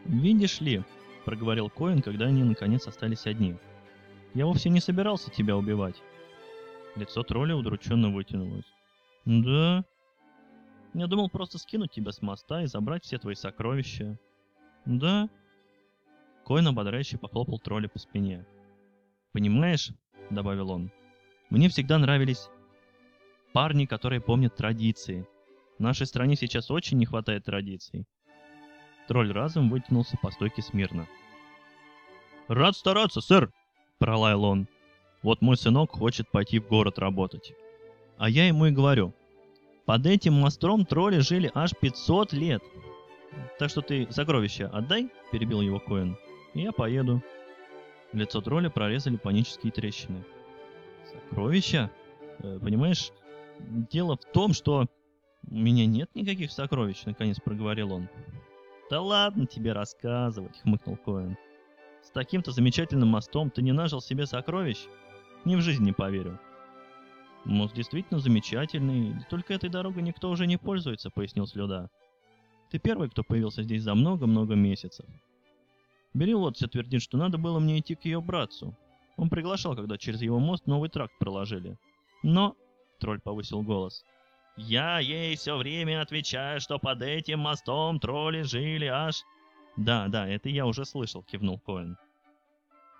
«Видишь 0.04 0.60
ли»,— 0.60 0.82
проговорил 1.24 1.70
Коэн, 1.70 2.02
когда 2.02 2.26
они 2.26 2.44
наконец 2.44 2.86
остались 2.86 3.26
одни,— 3.26 3.56
«я 4.34 4.46
вовсе 4.46 4.70
не 4.70 4.80
собирался 4.80 5.30
тебя 5.30 5.56
убивать. 5.56 6.02
Лицо 6.96 7.22
тролля 7.22 7.54
удрученно 7.54 8.10
вытянулось. 8.10 8.66
«Да?» 9.24 9.84
«Я 10.92 11.06
думал 11.06 11.30
просто 11.30 11.58
скинуть 11.58 11.92
тебя 11.92 12.10
с 12.10 12.20
моста 12.20 12.62
и 12.62 12.66
забрать 12.66 13.04
все 13.04 13.18
твои 13.18 13.34
сокровища». 13.34 14.18
«Да?» 14.84 15.28
Коин 16.44 16.66
ободряюще 16.66 17.16
похлопал 17.16 17.60
тролля 17.60 17.88
по 17.88 17.98
спине. 17.98 18.44
«Понимаешь?»— 19.32 19.92
добавил 20.30 20.70
он. 20.70 20.90
«Мне 21.48 21.68
всегда 21.68 21.98
нравились 21.98 22.48
парни, 23.52 23.86
которые 23.86 24.20
помнят 24.20 24.56
традиции. 24.56 25.28
В 25.78 25.82
нашей 25.82 26.06
стране 26.06 26.34
сейчас 26.34 26.70
очень 26.72 26.98
не 26.98 27.06
хватает 27.06 27.44
традиций». 27.44 28.04
Тролль 29.10 29.32
разом 29.32 29.70
вытянулся 29.70 30.16
по 30.22 30.30
стойке 30.30 30.62
смирно. 30.62 31.08
«Рад 32.46 32.76
стараться, 32.76 33.20
сэр!»— 33.20 33.50
пролаял 33.98 34.44
он. 34.44 34.68
Вот 35.24 35.42
мой 35.42 35.56
сынок 35.56 35.90
хочет 35.90 36.30
пойти 36.30 36.60
в 36.60 36.68
город 36.68 37.00
работать. 37.00 37.52
А 38.18 38.30
я 38.30 38.46
ему 38.46 38.66
и 38.66 38.70
говорю, 38.70 39.12
под 39.84 40.06
этим 40.06 40.34
мостом 40.34 40.86
тролли 40.86 41.18
жили 41.18 41.50
аж 41.54 41.72
500 41.74 42.32
лет. 42.34 42.62
Так 43.58 43.70
что 43.70 43.80
ты 43.80 44.06
сокровища 44.12 44.68
отдай, 44.68 45.10
перебил 45.32 45.60
его 45.60 45.80
Коэн, 45.80 46.16
и 46.54 46.60
я 46.60 46.70
поеду. 46.70 47.20
Лицо 48.12 48.40
тролля 48.40 48.70
прорезали 48.70 49.16
панические 49.16 49.72
трещины. 49.72 50.22
Сокровища? 51.10 51.90
Э, 52.38 52.60
понимаешь, 52.62 53.10
дело 53.58 54.16
в 54.16 54.24
том, 54.32 54.52
что 54.52 54.86
у 55.50 55.54
меня 55.54 55.86
нет 55.86 56.14
никаких 56.14 56.52
сокровищ, 56.52 57.02
наконец 57.06 57.40
проговорил 57.40 57.92
он. 57.92 58.08
Да 58.90 59.00
ладно 59.00 59.46
тебе 59.46 59.72
рассказывать, 59.72 60.58
хмыкнул 60.62 60.96
Коэн. 60.96 61.36
С 62.02 62.10
таким-то 62.10 62.50
замечательным 62.50 63.08
мостом 63.08 63.48
ты 63.48 63.62
не 63.62 63.70
нажил 63.70 64.00
себе 64.00 64.26
сокровищ? 64.26 64.78
Ни 65.44 65.54
в 65.54 65.60
жизни 65.60 65.86
не 65.86 65.92
поверю. 65.92 66.40
Мост 67.44 67.72
действительно 67.72 68.18
замечательный, 68.18 69.14
только 69.30 69.54
этой 69.54 69.70
дорогой 69.70 70.02
никто 70.02 70.28
уже 70.28 70.46
не 70.46 70.56
пользуется, 70.56 71.08
пояснил 71.08 71.46
Слюда. 71.46 71.88
Ты 72.70 72.80
первый, 72.80 73.08
кто 73.08 73.22
появился 73.22 73.62
здесь 73.62 73.82
за 73.82 73.94
много-много 73.94 74.56
месяцев. 74.56 75.06
Берилот 76.12 76.56
все 76.56 76.66
твердит, 76.66 77.00
что 77.00 77.16
надо 77.16 77.38
было 77.38 77.60
мне 77.60 77.78
идти 77.78 77.94
к 77.94 78.04
ее 78.04 78.20
братцу. 78.20 78.76
Он 79.16 79.30
приглашал, 79.30 79.76
когда 79.76 79.98
через 79.98 80.20
его 80.20 80.40
мост 80.40 80.66
новый 80.66 80.90
тракт 80.90 81.16
проложили. 81.18 81.78
Но, 82.24 82.56
тролль 82.98 83.20
повысил 83.20 83.62
голос, 83.62 84.04
я 84.60 84.98
ей 84.98 85.36
все 85.36 85.56
время 85.56 86.02
отвечаю, 86.02 86.60
что 86.60 86.78
под 86.78 87.02
этим 87.02 87.40
мостом 87.40 87.98
тролли 87.98 88.42
жили 88.42 88.86
аж... 88.86 89.22
Да, 89.76 90.08
да, 90.08 90.28
это 90.28 90.48
я 90.48 90.66
уже 90.66 90.84
слышал, 90.84 91.22
кивнул 91.22 91.58
Коэн. 91.58 91.96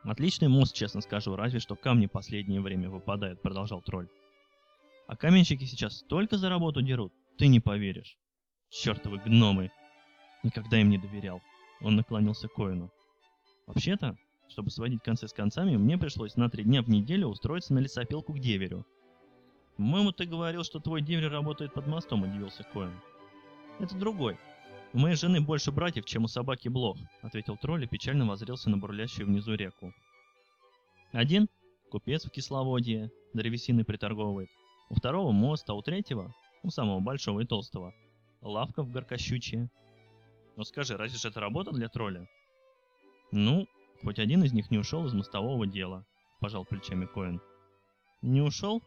Отличный 0.05 0.49
мост, 0.49 0.75
честно 0.75 1.03
скажу, 1.03 1.37
разве 1.37 1.61
что 1.61 1.77
камни 1.77 2.07
последнее 2.07 2.63
время 2.63 2.89
выпадают, 2.89 3.43
продолжал 3.43 3.83
тролль. 3.83 4.09
А 5.07 5.17
каменщики 5.17 5.65
сейчас 5.65 5.99
столько 5.99 6.39
за 6.39 6.49
работу 6.49 6.81
дерут, 6.81 7.13
ты 7.37 7.49
не 7.49 7.61
поверишь. 7.61 8.17
Чертовы 8.71 9.19
гномы! 9.19 9.71
Никогда 10.43 10.81
им 10.81 10.89
не 10.89 10.97
доверял. 10.97 11.43
Он 11.83 11.97
наклонился 11.97 12.49
к 12.49 12.55
Коину. 12.55 12.91
Вообще-то, 13.67 14.17
чтобы 14.49 14.71
сводить 14.71 15.03
концы 15.03 15.29
с 15.29 15.33
концами, 15.35 15.77
мне 15.77 15.99
пришлось 15.99 16.37
на 16.37 16.49
три 16.49 16.65
дня 16.65 16.83
в 16.83 16.89
неделю 16.89 17.27
устроиться 17.27 17.75
на 17.75 17.81
лесопилку 17.81 18.33
к 18.33 18.39
деверю. 18.39 18.87
«По-моему, 19.81 20.13
ты 20.13 20.27
говорил, 20.27 20.63
что 20.63 20.79
твой 20.79 21.01
деверь 21.01 21.29
работает 21.29 21.73
под 21.73 21.87
мостом»,— 21.87 22.23
удивился 22.25 22.65
Коэн. 22.65 22.93
«Это 23.79 23.97
другой. 23.97 24.37
У 24.93 24.99
моей 24.99 25.17
жены 25.17 25.41
больше 25.41 25.73
братьев, 25.73 26.05
чем 26.05 26.25
у 26.25 26.29
собаки 26.29 26.69
Блох»,— 26.69 26.99
ответил 27.23 27.57
тролль 27.57 27.85
и 27.85 27.87
печально 27.87 28.27
возрился 28.27 28.69
на 28.69 28.77
бурлящую 28.77 29.27
внизу 29.27 29.55
реку. 29.55 29.95
«Один— 31.13 31.49
купец 31.91 32.27
в 32.27 32.31
кисловодье, 32.31 33.11
древесины 33.33 33.83
приторговывает. 33.83 34.51
У 34.91 34.97
второго— 34.97 35.31
мост, 35.33 35.71
а 35.71 35.73
у 35.73 35.81
третьего— 35.81 36.35
у 36.63 36.69
самого 36.69 37.01
большого 37.01 37.41
и 37.41 37.47
толстого— 37.47 37.95
лавка 38.43 38.83
в 38.83 38.91
горкощучье. 38.91 39.71
Но 40.57 40.65
скажи, 40.65 40.95
разве 40.99 41.19
же 41.19 41.29
это 41.29 41.41
работа 41.41 41.71
для 41.71 41.89
тролля? 41.89 42.29
Ну, 43.33 43.67
хоть 44.03 44.19
один 44.19 44.45
из 44.45 44.53
них 44.53 44.71
не 44.71 44.77
ушел 44.77 45.07
из 45.07 45.15
мостового 45.15 45.67
дела, 45.67 46.05
пожал 46.39 46.67
плечами 46.67 47.07
Коэн. 47.07 47.41
Не 48.21 48.43
ушел? 48.43 48.83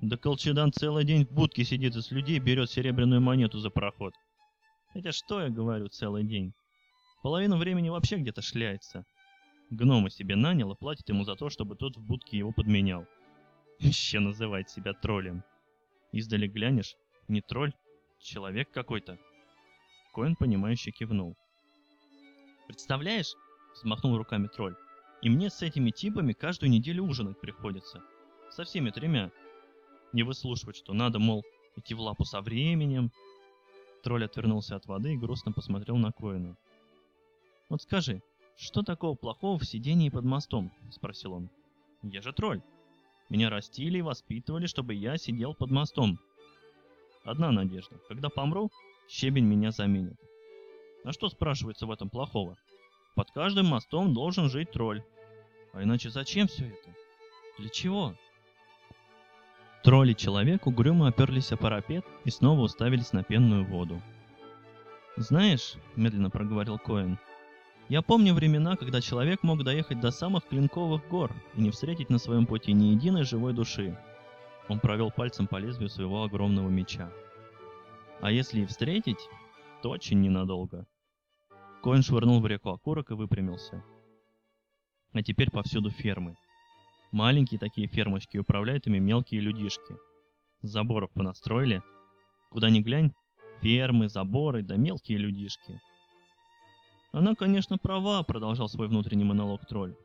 Да 0.00 0.16
Колчедан 0.16 0.72
целый 0.72 1.04
день 1.04 1.24
в 1.24 1.32
будке 1.32 1.64
сидит 1.64 1.96
и 1.96 2.02
с 2.02 2.10
людей 2.10 2.38
берет 2.38 2.70
серебряную 2.70 3.20
монету 3.20 3.58
за 3.58 3.70
проход. 3.70 4.12
Хотя 4.92 5.12
что 5.12 5.40
я 5.40 5.48
говорю 5.48 5.88
целый 5.88 6.24
день? 6.24 6.52
Половину 7.22 7.56
времени 7.56 7.88
вообще 7.88 8.16
где-то 8.16 8.42
шляется. 8.42 9.04
Гнома 9.70 10.10
себе 10.10 10.36
нанял 10.36 10.72
и 10.72 10.76
платит 10.76 11.08
ему 11.08 11.24
за 11.24 11.34
то, 11.34 11.48
чтобы 11.48 11.76
тот 11.76 11.96
в 11.96 12.06
будке 12.06 12.38
его 12.38 12.52
подменял. 12.52 13.06
Еще 13.78 14.20
называет 14.20 14.70
себя 14.70 14.92
троллем. 14.92 15.42
Издали 16.12 16.46
глянешь, 16.46 16.94
не 17.28 17.40
тролль, 17.40 17.72
Человек 18.20 18.70
какой-то. 18.70 19.18
Коэн, 20.12 20.36
понимающе 20.36 20.90
кивнул. 20.90 21.36
Представляешь, 22.66 23.34
взмахнул 23.74 24.16
руками 24.16 24.48
тролль. 24.48 24.76
И 25.22 25.28
мне 25.28 25.50
с 25.50 25.62
этими 25.62 25.90
типами 25.90 26.32
каждую 26.32 26.70
неделю 26.70 27.04
ужинать 27.04 27.40
приходится. 27.40 28.02
Со 28.50 28.64
всеми 28.64 28.90
тремя. 28.90 29.30
Не 30.16 30.22
выслушивать, 30.22 30.76
что 30.76 30.94
надо, 30.94 31.18
мол, 31.18 31.44
идти 31.76 31.92
в 31.92 32.00
лапу 32.00 32.24
со 32.24 32.40
временем. 32.40 33.12
Тролль 34.02 34.24
отвернулся 34.24 34.74
от 34.74 34.86
воды 34.86 35.12
и 35.12 35.18
грустно 35.18 35.52
посмотрел 35.52 35.98
на 35.98 36.10
Коэна. 36.10 36.56
«Вот 37.68 37.82
скажи, 37.82 38.22
что 38.56 38.82
такого 38.82 39.14
плохого 39.14 39.58
в 39.58 39.66
сидении 39.66 40.08
под 40.08 40.24
мостом?»– 40.24 40.72
спросил 40.90 41.34
он. 41.34 41.50
«Я 42.02 42.22
же 42.22 42.32
тролль. 42.32 42.62
Меня 43.28 43.50
растили 43.50 43.98
и 43.98 44.02
воспитывали, 44.02 44.64
чтобы 44.64 44.94
я 44.94 45.18
сидел 45.18 45.52
под 45.52 45.70
мостом. 45.70 46.18
Одна 47.22 47.50
надежда. 47.50 47.96
Когда 48.08 48.30
помру, 48.30 48.70
щебень 49.10 49.44
меня 49.44 49.70
заменит. 49.70 50.18
А 51.04 51.12
что 51.12 51.28
спрашивается 51.28 51.84
в 51.84 51.90
этом 51.90 52.08
плохого? 52.08 52.56
Под 53.16 53.30
каждым 53.32 53.66
мостом 53.66 54.14
должен 54.14 54.48
жить 54.48 54.70
тролль. 54.70 55.02
А 55.74 55.82
иначе 55.82 56.08
зачем 56.08 56.46
все 56.48 56.68
это? 56.68 56.94
Для 57.58 57.68
чего? 57.68 58.14
Тролли 59.86 60.14
человек 60.14 60.66
угрюмо 60.66 61.06
оперлись 61.06 61.52
о 61.52 61.56
парапет 61.56 62.04
и 62.24 62.30
снова 62.30 62.62
уставились 62.62 63.12
на 63.12 63.22
пенную 63.22 63.64
воду. 63.64 64.02
«Знаешь»,— 65.16 65.74
медленно 65.94 66.28
проговорил 66.28 66.76
Коэн,— 66.76 67.20
«я 67.88 68.02
помню 68.02 68.34
времена, 68.34 68.74
когда 68.74 69.00
человек 69.00 69.44
мог 69.44 69.62
доехать 69.62 70.00
до 70.00 70.10
самых 70.10 70.44
клинковых 70.48 71.06
гор 71.08 71.30
и 71.54 71.60
не 71.60 71.70
встретить 71.70 72.10
на 72.10 72.18
своем 72.18 72.46
пути 72.46 72.72
ни 72.72 72.86
единой 72.86 73.22
живой 73.22 73.52
души. 73.52 73.96
Он 74.68 74.80
провел 74.80 75.12
пальцем 75.12 75.46
по 75.46 75.54
лезвию 75.54 75.88
своего 75.88 76.24
огромного 76.24 76.68
меча. 76.68 77.08
А 78.20 78.32
если 78.32 78.62
и 78.62 78.66
встретить, 78.66 79.28
то 79.82 79.90
очень 79.90 80.20
ненадолго. 80.20 80.84
Коин 81.84 82.02
швырнул 82.02 82.40
в 82.40 82.46
реку 82.48 82.70
окурок 82.70 83.12
и 83.12 83.14
выпрямился. 83.14 83.84
А 85.12 85.22
теперь 85.22 85.52
повсюду 85.52 85.90
фермы. 85.90 86.36
Маленькие 87.16 87.58
такие 87.58 87.88
фермочки, 87.88 88.36
управляют 88.36 88.86
ими 88.86 88.98
мелкие 88.98 89.40
людишки. 89.40 89.96
Заборов 90.60 91.10
понастроили. 91.14 91.82
Куда 92.50 92.68
ни 92.68 92.80
глянь, 92.80 93.14
фермы, 93.62 94.10
заборы, 94.10 94.62
да 94.62 94.76
мелкие 94.76 95.16
людишки. 95.16 95.80
Она, 97.12 97.34
конечно, 97.34 97.78
права, 97.78 98.22
продолжал 98.22 98.68
свой 98.68 98.88
внутренний 98.88 99.24
монолог 99.24 99.66
тролль. 99.66 99.96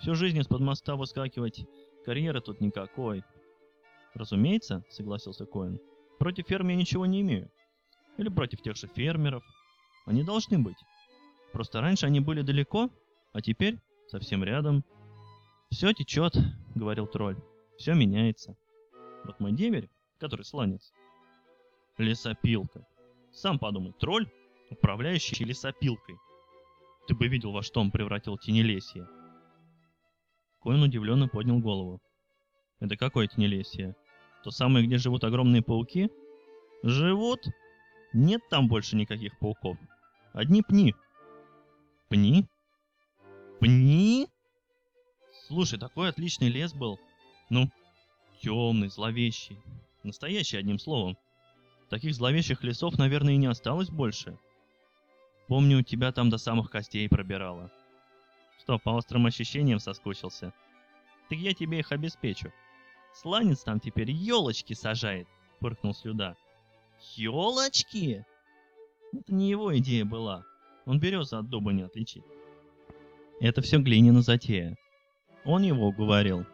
Всю 0.00 0.16
жизнь 0.16 0.38
из-под 0.38 0.60
моста 0.60 0.96
выскакивать, 0.96 1.64
карьеры 2.04 2.40
тут 2.40 2.60
никакой, 2.60 3.22
Разумеется, 4.14 4.82
согласился 4.90 5.46
Коэн. 5.46 5.78
Против 6.18 6.48
ферм 6.48 6.66
я 6.66 6.74
ничего 6.74 7.06
не 7.06 7.20
имею. 7.20 7.48
Или 8.16 8.28
против 8.28 8.60
тех 8.60 8.74
же 8.74 8.88
фермеров. 8.88 9.44
Они 10.04 10.24
должны 10.24 10.58
быть. 10.58 10.78
Просто 11.52 11.80
раньше 11.80 12.06
они 12.06 12.18
были 12.18 12.42
далеко, 12.42 12.90
а 13.32 13.40
теперь 13.40 13.78
совсем 14.08 14.42
рядом. 14.42 14.82
Все 15.70 15.92
течет, 15.92 16.36
говорил 16.74 17.06
тролль. 17.06 17.36
Все 17.76 17.94
меняется. 17.94 18.56
Вот 19.24 19.40
мой 19.40 19.52
деверь, 19.52 19.90
который 20.18 20.44
сланец. 20.44 20.92
Лесопилка. 21.98 22.86
Сам 23.32 23.58
подумай, 23.58 23.92
тролль, 23.98 24.30
управляющий 24.70 25.44
лесопилкой. 25.44 26.16
Ты 27.06 27.14
бы 27.14 27.28
видел, 27.28 27.52
во 27.52 27.62
что 27.62 27.80
он 27.80 27.90
превратил 27.90 28.38
тенелесье. 28.38 29.06
Коин 30.60 30.82
удивленно 30.82 31.28
поднял 31.28 31.58
голову. 31.60 32.00
Это 32.80 32.96
какое 32.96 33.28
тенелесье? 33.28 33.94
То 34.42 34.50
самое, 34.50 34.86
где 34.86 34.98
живут 34.98 35.24
огромные 35.24 35.62
пауки? 35.62 36.10
Живут? 36.82 37.40
Нет 38.12 38.42
там 38.50 38.68
больше 38.68 38.96
никаких 38.96 39.38
пауков. 39.38 39.76
Одни 40.32 40.62
пни. 40.62 40.94
Пни? 42.08 42.46
Пни? 43.60 44.28
Слушай, 45.46 45.78
такой 45.78 46.08
отличный 46.08 46.48
лес 46.48 46.74
был. 46.74 46.98
Ну, 47.50 47.70
темный, 48.42 48.88
зловещий. 48.88 49.56
Настоящий, 50.02 50.56
одним 50.56 50.78
словом. 50.78 51.16
Таких 51.88 52.14
зловещих 52.14 52.64
лесов, 52.64 52.98
наверное, 52.98 53.34
и 53.34 53.38
не 53.38 53.46
осталось 53.46 53.88
больше. 53.88 54.36
Помню, 55.46 55.84
тебя 55.84 56.10
там 56.10 56.30
до 56.30 56.38
самых 56.38 56.70
костей 56.70 57.08
пробирало. 57.08 57.70
Что, 58.58 58.78
по 58.78 58.90
острым 58.90 59.26
ощущениям 59.26 59.78
соскучился? 59.78 60.52
Так 61.28 61.38
я 61.38 61.54
тебе 61.54 61.78
их 61.78 61.92
обеспечу. 61.92 62.52
Сланец 63.14 63.62
там 63.62 63.78
теперь 63.78 64.10
елочки 64.10 64.74
сажает, 64.74 65.28
фыркнул 65.60 65.94
Слюда. 65.94 66.36
Елочки? 67.14 68.26
Это 69.12 69.32
не 69.32 69.48
его 69.48 69.76
идея 69.78 70.04
была. 70.04 70.44
Он 70.86 70.98
березу 70.98 71.38
от 71.38 71.48
дуба 71.48 71.72
не 71.72 71.82
отличит. 71.82 72.24
Это 73.40 73.62
все 73.62 73.78
Глинина 73.78 74.22
затея. 74.22 74.76
Он 75.46 75.62
его 75.62 75.86
уговорил. 75.86 76.44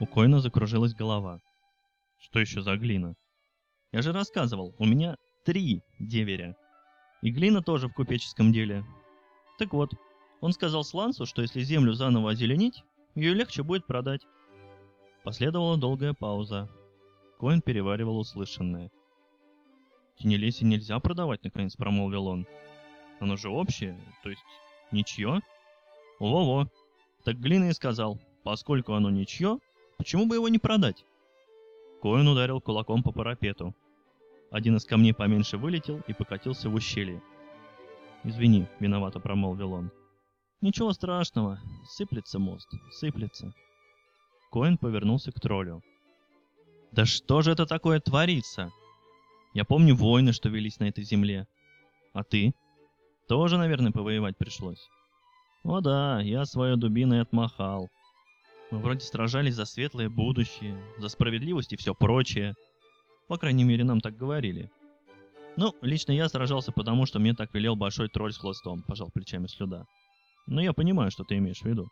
У 0.00 0.06
Койна 0.06 0.40
закружилась 0.40 0.92
голова. 0.92 1.40
Что 2.18 2.40
еще 2.40 2.62
за 2.62 2.76
глина? 2.76 3.14
Я 3.92 4.02
же 4.02 4.12
рассказывал, 4.12 4.74
у 4.78 4.84
меня 4.84 5.16
три 5.44 5.82
деверя. 6.00 6.56
И 7.22 7.30
глина 7.30 7.62
тоже 7.62 7.86
в 7.86 7.94
купеческом 7.94 8.52
деле. 8.52 8.84
Так 9.56 9.72
вот, 9.72 9.92
он 10.40 10.52
сказал 10.52 10.82
Слансу, 10.82 11.26
что 11.26 11.42
если 11.42 11.60
землю 11.60 11.92
заново 11.92 12.32
озеленить, 12.32 12.82
ее 13.14 13.34
легче 13.34 13.62
будет 13.62 13.86
продать. 13.86 14.26
Последовала 15.22 15.76
долгая 15.76 16.12
пауза. 16.12 16.68
Коин 17.38 17.60
переваривал 17.60 18.18
услышанное. 18.18 18.90
«Тенелесье 20.16 20.66
нельзя 20.66 20.98
продавать»,— 20.98 21.42
наконец 21.44 21.76
промолвил 21.76 22.26
он. 22.26 22.46
«Оно 23.20 23.36
же 23.36 23.48
общее, 23.48 23.96
то 24.24 24.30
есть 24.30 24.42
ничье?» 24.90 25.40
«Во-во!» 26.18 26.68
Так 27.24 27.38
Глина 27.38 27.70
и 27.70 27.72
сказал, 27.72 28.18
поскольку 28.44 28.94
оно 28.94 29.10
ничье, 29.10 29.58
почему 29.96 30.26
бы 30.26 30.36
его 30.36 30.48
не 30.48 30.58
продать? 30.58 31.04
Коин 32.02 32.28
ударил 32.28 32.60
кулаком 32.60 33.02
по 33.02 33.12
парапету. 33.12 33.74
Один 34.50 34.76
из 34.76 34.84
камней 34.84 35.12
поменьше 35.12 35.58
вылетел 35.58 36.00
и 36.06 36.12
покатился 36.12 36.70
в 36.70 36.74
ущелье. 36.74 37.22
«Извини»,— 38.24 38.66
виновато 38.80 39.20
промолвил 39.20 39.72
он. 39.72 39.90
Ничего 40.60 40.92
страшного, 40.92 41.60
сыплется 41.86 42.40
мост, 42.40 42.68
сыплется. 42.90 43.54
Коин 44.50 44.76
повернулся 44.76 45.30
к 45.30 45.40
троллю. 45.40 45.84
Да 46.90 47.04
что 47.04 47.42
же 47.42 47.52
это 47.52 47.64
такое 47.64 48.00
творится? 48.00 48.72
Я 49.54 49.64
помню 49.64 49.94
войны, 49.94 50.32
что 50.32 50.48
велись 50.48 50.80
на 50.80 50.88
этой 50.88 51.04
земле. 51.04 51.46
А 52.12 52.24
ты? 52.24 52.54
Тоже, 53.28 53.56
наверное, 53.56 53.92
повоевать 53.92 54.36
пришлось. 54.36 54.88
О 55.64 55.80
да, 55.80 56.20
я 56.20 56.44
свое 56.44 56.76
дубиной 56.76 57.20
отмахал. 57.20 57.88
Мы 58.70 58.78
вроде 58.78 59.00
сражались 59.00 59.54
за 59.54 59.64
светлое 59.64 60.08
будущее, 60.08 60.76
за 60.98 61.08
справедливость 61.08 61.72
и 61.72 61.76
все 61.76 61.94
прочее. 61.94 62.54
По 63.28 63.36
крайней 63.36 63.64
мере, 63.64 63.84
нам 63.84 64.00
так 64.00 64.16
говорили. 64.16 64.70
Ну, 65.56 65.74
лично 65.82 66.12
я 66.12 66.28
сражался 66.28 66.70
потому, 66.70 67.06
что 67.06 67.18
мне 67.18 67.34
так 67.34 67.52
велел 67.52 67.76
большой 67.76 68.08
тролль 68.08 68.32
с 68.32 68.38
хлыстом, 68.38 68.82
пожал 68.82 69.10
плечами 69.12 69.46
слюда. 69.46 69.86
Но 70.46 70.60
я 70.60 70.72
понимаю, 70.72 71.10
что 71.10 71.24
ты 71.24 71.36
имеешь 71.36 71.60
в 71.60 71.64
виду. 71.64 71.88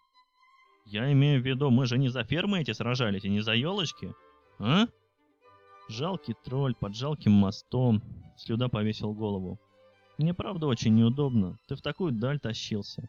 Я 0.87 1.11
имею 1.13 1.43
в 1.43 1.47
виду, 1.47 1.71
мы 1.71 1.87
же 1.87 1.99
не 1.99 2.09
за 2.09 2.23
фермы 2.23 2.61
эти 2.61 2.73
сражались 2.73 3.25
и 3.25 3.29
не 3.29 3.41
за 3.41 3.55
елочки, 3.55 4.15
а? 4.59 4.87
Жалкий 5.89 6.35
тролль 6.45 6.75
под 6.75 6.95
жалким 6.95 7.33
мостом. 7.33 8.03
Слюда 8.37 8.69
повесил 8.69 9.13
голову. 9.13 9.59
Мне 10.19 10.33
правда 10.33 10.67
очень 10.67 10.95
неудобно. 10.95 11.59
Ты 11.69 11.77
в 11.77 11.83
такую 11.83 12.13
даль 12.13 12.39
тащился. 12.39 13.09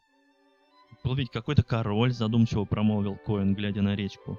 Был 1.08 1.16
ведь 1.16 1.32
какой-то 1.32 1.64
король, 1.64 2.12
задумчиво 2.12 2.66
промолвил 2.66 3.16
Коэн, 3.16 3.56
глядя 3.56 3.82
на 3.82 3.96
речку. 3.96 4.38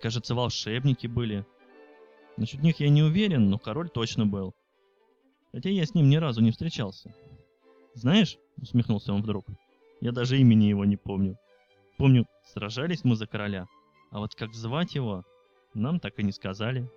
Кажется, 0.00 0.36
волшебники 0.36 1.08
были. 1.08 1.44
Насчет 2.36 2.62
них 2.62 2.78
я 2.78 2.88
не 2.90 3.02
уверен, 3.02 3.50
но 3.50 3.58
король 3.58 3.88
точно 3.88 4.24
был. 4.24 4.54
Хотя 5.50 5.68
я 5.68 5.84
с 5.84 5.94
ним 5.94 6.08
ни 6.08 6.14
разу 6.14 6.42
не 6.42 6.52
встречался. 6.52 7.12
Знаешь, 7.94 8.38
усмехнулся 8.56 9.12
он 9.12 9.22
вдруг, 9.22 9.46
я 10.00 10.12
даже 10.12 10.38
имени 10.38 10.66
его 10.66 10.84
не 10.84 10.96
помню. 10.96 11.38
Помню, 11.96 12.26
сражались 12.44 13.02
мы 13.02 13.16
за 13.16 13.26
короля, 13.26 13.66
а 14.12 14.20
вот 14.20 14.36
как 14.36 14.54
звать 14.54 14.94
его, 14.94 15.24
нам 15.74 15.98
так 15.98 16.20
и 16.20 16.22
не 16.22 16.30
сказали. 16.30 16.88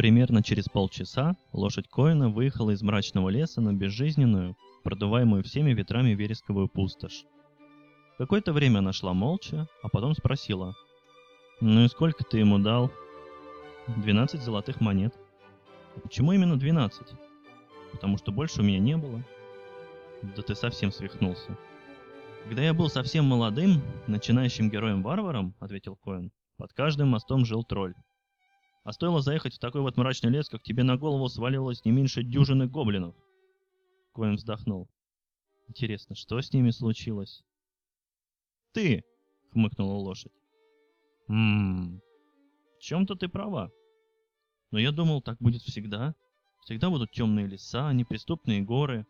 Примерно 0.00 0.42
через 0.42 0.64
полчаса 0.64 1.36
лошадь 1.52 1.86
Коина 1.86 2.30
выехала 2.30 2.70
из 2.70 2.80
мрачного 2.80 3.28
леса 3.28 3.60
на 3.60 3.74
безжизненную, 3.74 4.56
продуваемую 4.82 5.44
всеми 5.44 5.74
ветрами 5.74 6.14
вересковую 6.14 6.68
пустошь. 6.68 7.26
Какое-то 8.16 8.54
время 8.54 8.78
она 8.78 8.94
шла 8.94 9.12
молча, 9.12 9.68
а 9.82 9.90
потом 9.90 10.14
спросила. 10.14 10.74
«Ну 11.60 11.84
и 11.84 11.88
сколько 11.88 12.24
ты 12.24 12.38
ему 12.38 12.58
дал?» 12.58 12.90
«Двенадцать 13.88 14.40
золотых 14.40 14.80
монет». 14.80 15.14
«Почему 16.02 16.32
именно 16.32 16.58
двенадцать?» 16.58 17.12
«Потому 17.92 18.16
что 18.16 18.32
больше 18.32 18.62
у 18.62 18.64
меня 18.64 18.78
не 18.78 18.96
было». 18.96 19.22
«Да 20.22 20.40
ты 20.40 20.54
совсем 20.54 20.92
свихнулся». 20.92 21.58
«Когда 22.44 22.62
я 22.62 22.72
был 22.72 22.88
совсем 22.88 23.26
молодым, 23.26 23.82
начинающим 24.06 24.70
героем-варваром»,— 24.70 25.54
ответил 25.60 25.94
Коэн,— 25.96 26.32
«под 26.56 26.72
каждым 26.72 27.08
мостом 27.08 27.44
жил 27.44 27.64
тролль. 27.64 27.92
А 28.82 28.92
стоило 28.92 29.20
заехать 29.20 29.54
в 29.54 29.58
такой 29.58 29.82
вот 29.82 29.96
мрачный 29.96 30.30
лес, 30.30 30.48
как 30.48 30.62
тебе 30.62 30.82
на 30.82 30.96
голову 30.96 31.28
свалилось 31.28 31.84
не 31.84 31.92
меньше 31.92 32.22
дюжины 32.22 32.66
гоблинов». 32.66 33.14
Коэн 34.14 34.36
вздохнул. 34.36 34.88
«Интересно, 35.68 36.14
что 36.14 36.40
с 36.40 36.52
ними 36.52 36.70
случилось?» 36.70 37.42
«Ты!»— 38.72 39.04
хмыкнула 39.52 39.94
лошадь. 39.94 40.32
«Ммм, 41.28 42.00
в 42.78 42.82
чем-то 42.82 43.14
ты 43.14 43.28
права. 43.28 43.70
Но 44.70 44.78
я 44.78 44.92
думал, 44.92 45.22
так 45.22 45.38
будет 45.38 45.62
всегда. 45.62 46.14
Всегда 46.64 46.90
будут 46.90 47.10
темные 47.12 47.46
леса, 47.46 47.92
неприступные 47.92 48.62
горы». 48.62 49.06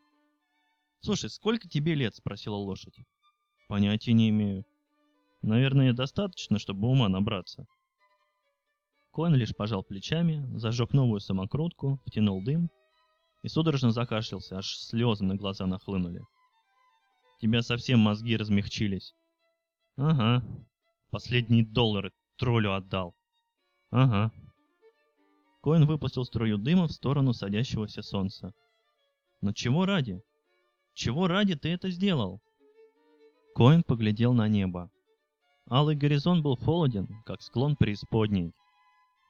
«Слушай, 1.01 1.31
сколько 1.31 1.69
тебе 1.69 1.95
лет?»— 1.95 2.15
спросила 2.17 2.57
лошадь. 2.57 2.99
Понятия 3.71 4.13
не 4.15 4.31
имею. 4.31 4.65
Наверное, 5.43 5.93
достаточно, 5.93 6.59
чтобы 6.59 6.89
ума 6.89 7.09
набраться. 7.09 7.69
Коэн 9.13 9.35
лишь 9.35 9.55
пожал 9.55 9.83
плечами, 9.83 10.47
зажег 10.57 10.93
новую 10.93 11.21
самокрутку, 11.21 12.01
втянул 12.07 12.43
дым 12.45 12.71
и 13.43 13.49
судорожно 13.49 13.91
закашлялся, 13.91 14.59
аж 14.59 14.77
слезы 14.77 15.25
на 15.25 15.35
глаза 15.37 15.67
нахлынули. 15.67 16.23
Тебя 17.41 17.63
совсем 17.63 18.01
мозги 18.01 18.37
размягчились. 18.37 19.15
Ага. 19.97 20.45
Последние 21.11 21.65
доллары 21.65 22.13
троллю 22.37 22.75
отдал. 22.75 23.15
Ага. 23.91 24.31
Коэн 25.63 25.87
выпустил 25.87 26.25
струю 26.25 26.59
дыма 26.59 26.87
в 26.87 26.93
сторону 26.93 27.33
садящегося 27.33 28.03
солнца. 28.03 28.53
Но 29.41 29.53
чего 29.53 29.87
ради? 29.87 30.23
Чего 30.95 31.29
ради 31.29 31.57
ты 31.57 31.71
это 31.71 31.91
сделал? 31.91 32.41
Коин 33.55 33.83
поглядел 33.83 34.35
на 34.35 34.49
небо. 34.49 34.91
Алый 35.69 35.97
горизонт 35.97 36.43
был 36.43 36.57
холоден, 36.57 37.09
как 37.25 37.43
склон 37.43 37.75
преисподней. 37.75 38.53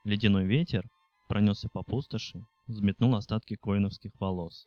Ледяной 0.05 0.45
ветер 0.47 0.89
пронесся 1.29 1.69
по 1.69 1.83
пустоши, 1.83 2.45
взметнул 2.67 3.15
остатки 3.15 3.57
коиновских 3.57 4.13
волос. 4.21 4.67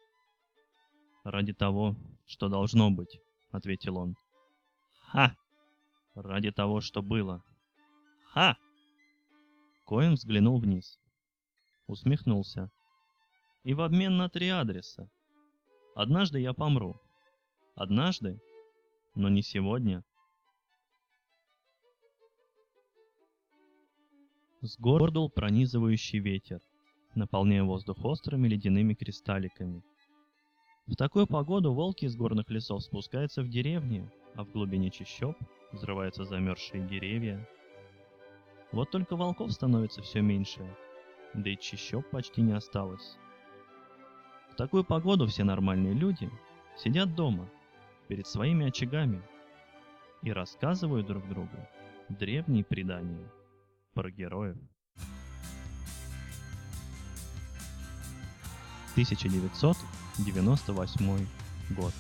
«Ради 1.24 1.54
того, 1.54 1.96
что 2.26 2.50
должно 2.50 2.92
быть»,— 2.92 3.20
ответил 3.52 3.98
он. 3.98 4.16
«Ха! 5.08 5.36
Ради 6.16 6.52
того, 6.52 6.82
что 6.82 7.02
было. 7.02 7.44
Ха!» 8.28 8.58
Коин 9.86 10.14
взглянул 10.14 10.60
вниз. 10.60 11.00
Усмехнулся. 11.88 12.72
«И 13.64 13.74
в 13.74 13.82
обмен 13.82 14.18
на 14.18 14.30
три 14.30 14.50
адреса. 14.50 15.10
Однажды 15.96 16.40
я 16.40 16.54
помру. 16.54 17.00
Однажды 17.76 18.40
но 19.16 19.30
не 19.30 19.42
сегодня. 19.42 20.04
С 24.66 24.80
гор 24.80 25.12
дул 25.12 25.30
пронизывающий 25.30 26.20
ветер, 26.20 26.62
наполняя 27.16 27.64
воздух 27.64 27.98
острыми 28.06 28.48
ледяными 28.48 28.94
кристалликами. 28.94 29.84
В 30.88 30.96
такую 30.96 31.28
погоду 31.28 31.74
волки 31.74 32.06
из 32.06 32.16
горных 32.16 32.50
лесов 32.50 32.82
спускаются 32.82 33.44
в 33.44 33.50
деревни, 33.50 34.10
а 34.36 34.46
в 34.46 34.52
глубине 34.52 34.90
чащоб 34.90 35.36
взрываются 35.74 36.24
замерзшие 36.24 36.88
деревья. 36.88 37.46
Вот 38.72 38.90
только 38.90 39.18
волков 39.18 39.52
становится 39.52 40.02
все 40.02 40.22
меньше, 40.22 40.66
да 41.34 41.50
и 41.50 41.58
чащоб 41.58 42.10
почти 42.10 42.42
не 42.42 42.54
осталось. 42.54 43.18
В 44.50 44.56
такую 44.56 44.86
погоду 44.86 45.28
все 45.28 45.44
нормальные 45.44 45.94
люди 45.94 46.30
сидят 46.78 47.16
дома– 47.16 47.50
перед 48.08 48.28
своими 48.28 48.68
очагами 48.68 49.22
и 50.22 50.32
рассказывают 50.32 51.08
друг 51.08 51.28
другу 51.28 51.58
древние 52.08 52.64
предания 52.64 53.30
про 53.94 54.10
героев. 54.10 54.58
1998 58.96 61.28
год. 61.72 61.94